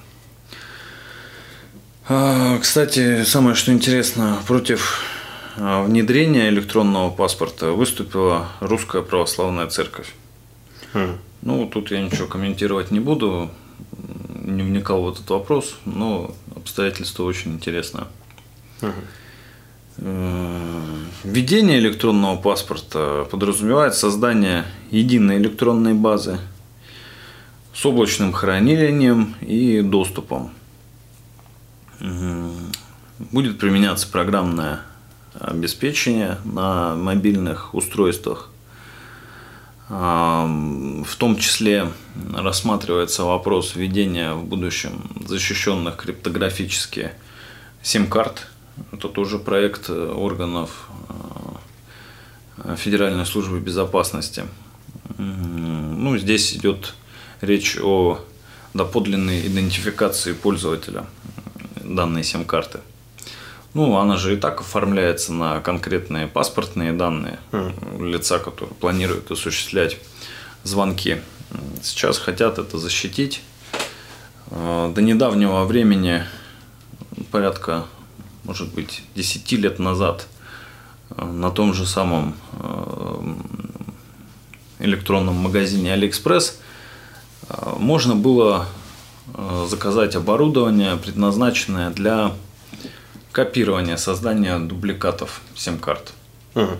[2.05, 5.01] А, кстати, самое что интересно, против
[5.55, 10.13] а, внедрения электронного паспорта выступила Русская Православная Церковь.
[10.91, 11.17] Хм.
[11.43, 13.49] Ну, тут я ничего комментировать не буду,
[14.43, 18.05] не вникал в этот вопрос, но обстоятельства очень интересные.
[18.81, 18.91] Хм.
[21.23, 26.37] Введение электронного паспорта подразумевает создание единой электронной базы
[27.73, 30.51] с облачным хранением и доступом
[32.03, 34.81] Будет применяться программное
[35.39, 38.49] обеспечение на мобильных устройствах.
[39.87, 41.89] В том числе
[42.35, 47.11] рассматривается вопрос введения в будущем защищенных криптографически
[47.81, 48.47] сим-карт.
[48.91, 50.89] Это тоже проект органов
[52.57, 54.45] э, Федеральной службы безопасности.
[55.17, 56.95] Ну, здесь идет
[57.41, 58.19] речь о
[58.73, 61.05] доподлинной идентификации пользователя
[61.93, 62.79] данные сим-карты.
[63.73, 68.07] Ну, она же и так оформляется на конкретные паспортные данные mm.
[68.11, 69.97] лица, которые планируют осуществлять
[70.63, 71.17] звонки.
[71.81, 73.41] Сейчас хотят это защитить.
[74.51, 76.23] А, до недавнего времени,
[77.31, 77.85] порядка,
[78.43, 80.27] может быть, 10 лет назад,
[81.09, 83.35] а, на том же самом а,
[84.79, 86.59] электронном магазине Алиэкспресс
[87.77, 88.82] можно было Э,
[89.67, 92.33] заказать оборудование, предназначенное для
[93.31, 96.13] копирования, создания дубликатов сим-карт.
[96.55, 96.77] Угу.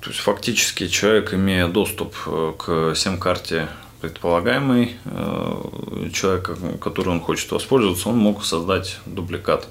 [0.00, 3.68] То есть фактически человек, имея доступ э, к сим-карте
[4.00, 9.66] предполагаемый э, человека, который он хочет воспользоваться, он мог создать дубликат.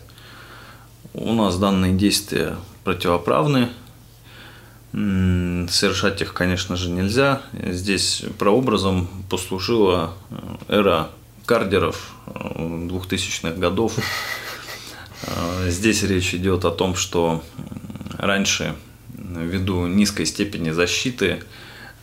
[1.14, 3.70] У нас данные действия противоправны,
[4.92, 7.42] совершать их, конечно же, нельзя.
[7.54, 10.14] Здесь прообразом послужила
[10.68, 11.10] эра
[11.46, 13.98] кардеров 2000-х э, годов.
[15.24, 17.44] Э, здесь речь идет о том, что
[18.18, 18.76] раньше
[19.14, 21.44] ввиду низкой степени защиты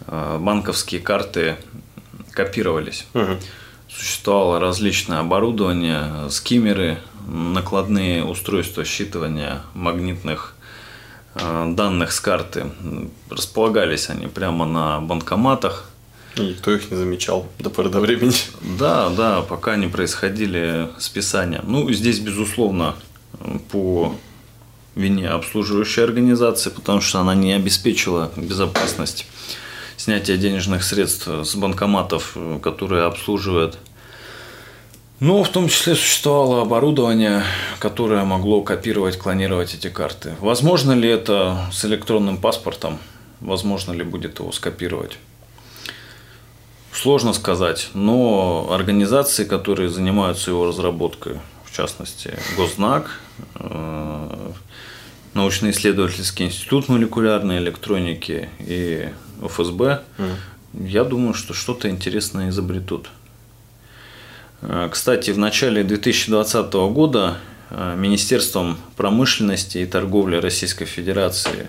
[0.06, 1.56] э, банковские карты
[2.32, 3.06] копировались.
[3.14, 3.38] Угу.
[3.88, 10.54] Существовало различное оборудование, скиммеры, накладные устройства считывания магнитных
[11.34, 12.70] данных с карты.
[13.28, 15.89] Располагались они прямо на банкоматах.
[16.36, 18.34] И никто их не замечал до поры до времени.
[18.78, 21.60] Да, да, пока не происходили списания.
[21.64, 22.94] Ну, здесь, безусловно,
[23.70, 24.14] по
[24.94, 29.26] вине обслуживающей организации, потому что она не обеспечила безопасность
[29.96, 33.78] снятия денежных средств с банкоматов, которые обслуживают.
[35.20, 37.42] Но в том числе существовало оборудование,
[37.78, 40.34] которое могло копировать, клонировать эти карты.
[40.40, 42.98] Возможно ли это с электронным паспортом?
[43.40, 45.18] Возможно ли будет его скопировать?
[46.92, 53.20] Сложно сказать, но организации, которые занимаются его разработкой, в частности, Гознак,
[53.54, 54.52] э,
[55.34, 59.08] научно-исследовательский институт молекулярной электроники и
[59.40, 60.86] ФСБ, mm.
[60.88, 63.08] я думаю, что что-то интересное изобретут.
[64.62, 67.36] Э, кстати, в начале 2020 года
[67.70, 71.68] э, Министерством промышленности и торговли Российской Федерации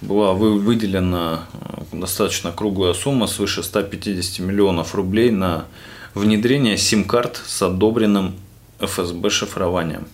[0.00, 5.66] была выделена э, достаточно круглая сумма свыше 150 миллионов рублей на
[6.14, 8.34] внедрение сим-карт с одобренным
[8.80, 10.06] ФСБ шифрованием.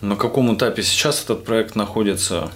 [0.00, 2.52] На каком этапе сейчас этот проект находится,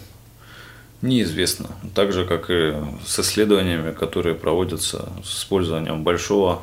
[1.00, 1.70] неизвестно.
[1.94, 2.74] Так же, как и
[3.04, 6.62] с исследованиями, которые проводятся с использованием большого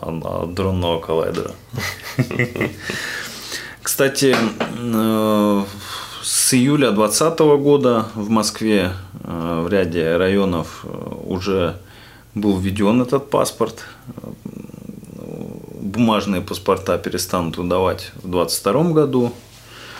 [0.00, 1.52] дронного коллайдера.
[3.82, 4.36] Кстати,
[4.76, 5.64] э,
[6.22, 8.92] с июля 2020 года в Москве
[9.22, 11.76] э, в ряде районов э, уже
[12.34, 13.84] был введен этот паспорт.
[15.80, 19.32] Бумажные паспорта перестанут выдавать в 2022 году,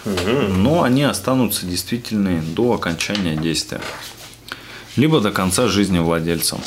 [0.05, 3.81] но они останутся действительны до окончания действия,
[4.97, 6.61] либо до конца жизни владельцам.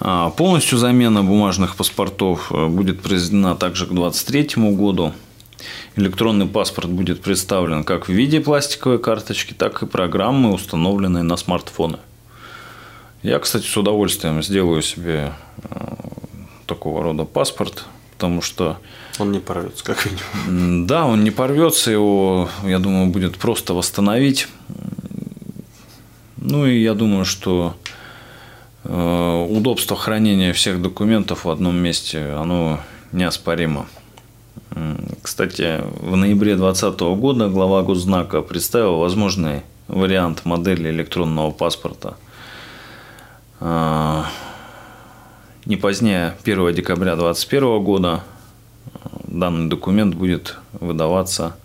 [0.00, 5.12] А, полностью замена бумажных паспортов э, будет произведена также к 2023 году.
[5.96, 11.98] Электронный паспорт будет представлен как в виде пластиковой карточки, так и программы, установленные на смартфоны.
[13.22, 15.32] Я, кстати, с удовольствием сделаю себе
[15.64, 15.94] э,
[16.66, 18.78] такого рода паспорт, потому что...
[19.18, 20.86] Он не порвется, как минимум.
[20.86, 24.48] Да, он не порвется, его, я думаю, будет просто восстановить.
[26.38, 27.76] Ну и я думаю, что
[28.84, 32.80] Э, удобство хранения всех документов в одном месте, оно
[33.12, 33.86] неоспоримо.
[35.22, 42.16] Кстати, в ноябре 2020 года глава Госзнака представил возможный вариант модели электронного паспорта.
[43.60, 44.22] Э,
[45.64, 48.24] не позднее 1 декабря 2021 года
[49.24, 51.56] данный документ будет выдаваться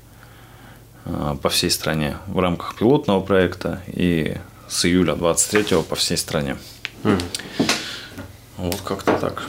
[1.05, 4.37] э, по всей стране в рамках пилотного проекта и
[4.67, 6.57] с июля 23 по всей стране.
[8.57, 9.47] Вот как-то так.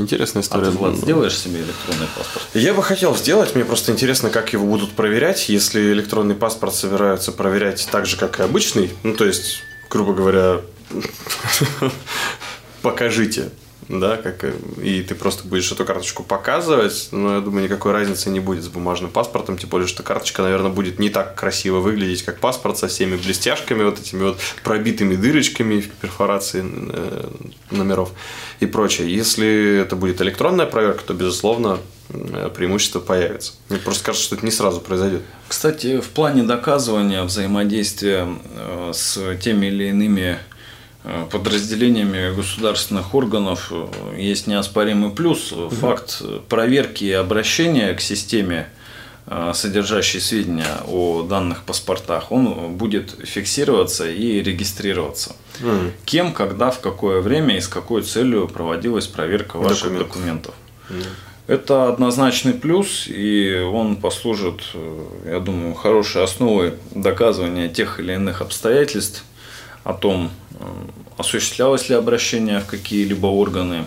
[0.00, 0.68] Интересная история.
[0.68, 2.46] А ты, Влад, сделаешь себе электронный паспорт?
[2.54, 3.54] Я бы хотел сделать.
[3.54, 5.48] Мне просто интересно, как его будут проверять.
[5.48, 10.60] Если электронный паспорт собираются проверять так же, как и обычный, ну, то есть, грубо говоря,
[12.82, 13.50] покажите
[13.90, 14.44] да, как,
[14.80, 18.68] и ты просто будешь эту карточку показывать, но я думаю, никакой разницы не будет с
[18.68, 22.86] бумажным паспортом, тем более, что карточка, наверное, будет не так красиво выглядеть, как паспорт со
[22.86, 27.28] всеми блестяшками, вот этими вот пробитыми дырочками в перфорации э,
[27.72, 28.12] номеров
[28.60, 29.12] и прочее.
[29.12, 31.78] Если это будет электронная проверка, то, безусловно,
[32.10, 33.54] э, преимущество появится.
[33.70, 35.22] Мне просто кажется, что это не сразу произойдет.
[35.48, 40.59] Кстати, в плане доказывания взаимодействия э, с теми или иными Э,
[41.02, 45.54] подразделениями государственных органов э, есть неоспоримый плюс.
[45.70, 48.68] Факт проверки и обращения к системе,
[49.26, 55.34] э, содержащей сведения о данных паспортах, он будет фиксироваться и регистрироваться.
[55.60, 55.92] Mm.
[56.04, 60.08] Кем, когда, в какое время и с какой целью проводилась проверка ваших документов.
[60.08, 60.54] документов.
[60.90, 61.04] Mm.
[61.46, 64.60] Это однозначный плюс, и он послужит,
[65.24, 69.24] я думаю, хорошей основой доказывания тех или иных обстоятельств
[69.82, 70.30] о том,
[71.16, 73.84] осуществлялось ли обращение в какие-либо органы,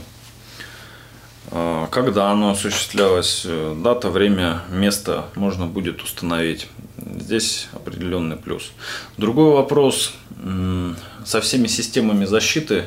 [1.51, 6.67] а, когда оно осуществлялось, э, дата, время, место можно будет установить.
[6.97, 8.71] Здесь определенный плюс.
[9.17, 10.13] Другой вопрос.
[11.25, 12.85] Со всеми системами защиты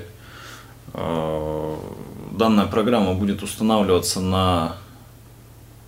[0.93, 4.77] данная программа будет устанавливаться на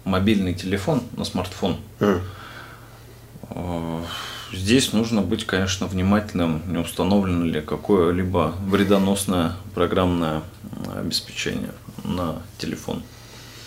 [0.05, 1.77] мобильный телефон, на смартфон.
[2.01, 2.21] Mm.
[4.53, 10.43] Здесь нужно быть, конечно, внимательным, не установлено ли какое-либо вредоносное программное
[10.97, 11.73] обеспечение
[12.05, 13.03] на телефон.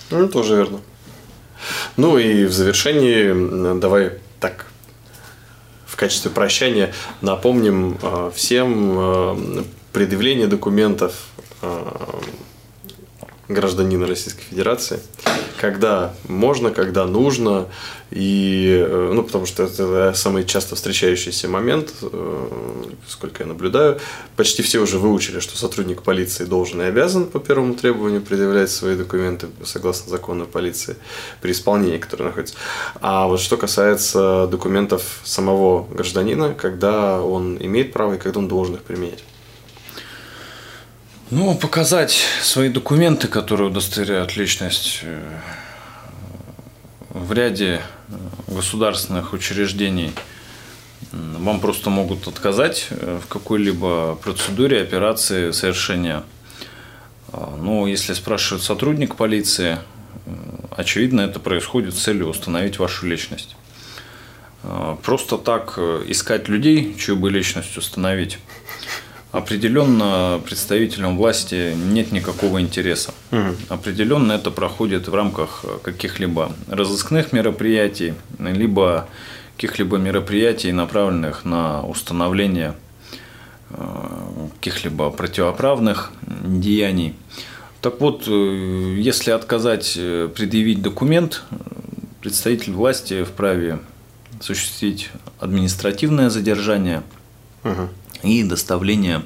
[0.09, 0.79] Ну, тоже верно.
[1.97, 4.65] Ну и в завершении давай так
[5.85, 9.63] в качестве прощания напомним э, всем э,
[9.93, 11.13] предъявление документов
[11.61, 11.91] э,
[13.53, 14.99] гражданина Российской Федерации.
[15.59, 17.67] Когда можно, когда нужно.
[18.09, 22.47] И, э, ну, потому что это самый часто встречающийся момент, э,
[23.07, 23.99] сколько я наблюдаю.
[24.35, 28.97] Почти все уже выучили, что сотрудник полиции должен и обязан по первому требованию предъявлять свои
[28.97, 30.97] документы согласно закону полиции
[31.41, 32.55] при исполнении, который находится.
[32.99, 38.75] А вот что касается документов самого гражданина, когда он имеет право и когда он должен
[38.75, 39.23] их применять.
[41.31, 45.39] Ну, показать свои документы, которые удостоверяют личность э,
[47.09, 47.79] в ряде
[48.09, 50.11] э, государственных учреждений
[51.13, 56.23] вам просто могут отказать э, в какой-либо процедуре операции совершения.
[57.31, 59.79] А, но если спрашивают сотрудник полиции,
[60.75, 63.55] очевидно, это происходит с целью установить вашу личность.
[64.63, 68.37] А, просто так искать людей, чью бы личность установить,
[69.31, 73.13] Определенно представителям власти нет никакого интереса.
[73.31, 73.55] Угу.
[73.69, 79.07] Определенно это проходит в рамках каких-либо разыскных мероприятий, либо
[79.55, 82.73] каких-либо мероприятий, направленных на установление
[83.69, 87.15] э, каких-либо противоправных деяний.
[87.79, 91.43] Так вот, э, если отказать э, предъявить документ,
[92.19, 93.79] представитель власти вправе
[94.41, 95.09] осуществить
[95.39, 97.03] административное задержание
[97.63, 97.87] угу
[98.23, 99.23] и доставление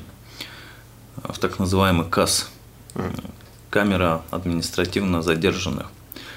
[1.18, 2.50] в так называемый КАС,
[3.70, 5.88] камера административно задержанных,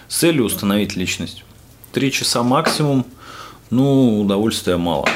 [0.08, 1.44] с целью установить личность.
[1.92, 3.06] Три часа максимум,
[3.70, 5.08] ну, удовольствия мало.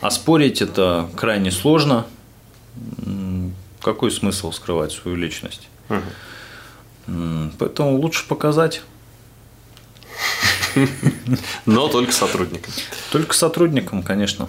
[0.00, 2.06] А спорить это крайне сложно.
[3.82, 5.68] Какой смысл скрывать свою личность?
[5.88, 7.50] Угу.
[7.58, 8.82] Поэтому лучше показать.
[11.66, 12.72] Но только сотрудникам.
[13.10, 14.48] Только сотрудникам, конечно.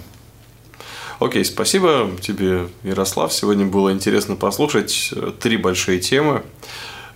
[1.21, 3.31] Окей, спасибо тебе, Ярослав.
[3.31, 6.41] Сегодня было интересно послушать три большие темы.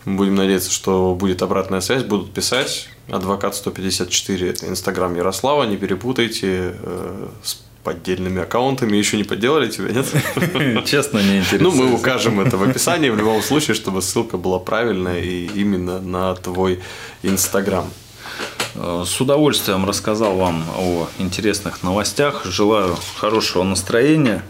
[0.05, 2.87] Будем надеяться, что будет обратная связь, будут писать.
[3.09, 8.95] Адвокат 154– это Инстаграм Ярослава, не перепутайте э, с поддельными аккаунтами.
[8.95, 10.85] Еще не подделали тебя, нет?
[10.85, 11.69] Честно, не интересно.
[11.69, 15.99] Ну, мы укажем это в описании в любом случае, чтобы ссылка была правильная и именно
[15.99, 16.79] на твой
[17.23, 17.89] Инстаграм.
[18.75, 22.45] С удовольствием рассказал вам о интересных новостях.
[22.45, 24.43] Желаю хорошего настроения.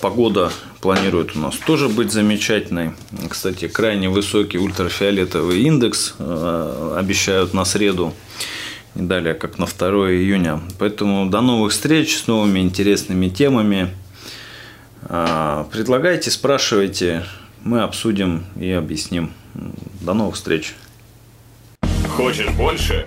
[0.00, 2.92] Погода планирует у нас тоже быть замечательной.
[3.28, 8.12] Кстати, крайне высокий ультрафиолетовый индекс э, обещают на среду,
[8.94, 10.60] не далее, как на 2 июня.
[10.78, 13.88] Поэтому до новых встреч с новыми интересными темами.
[15.02, 17.24] Э, предлагайте, спрашивайте,
[17.64, 19.32] мы обсудим и объясним.
[20.00, 20.74] До новых встреч.
[22.16, 23.06] Хочешь больше?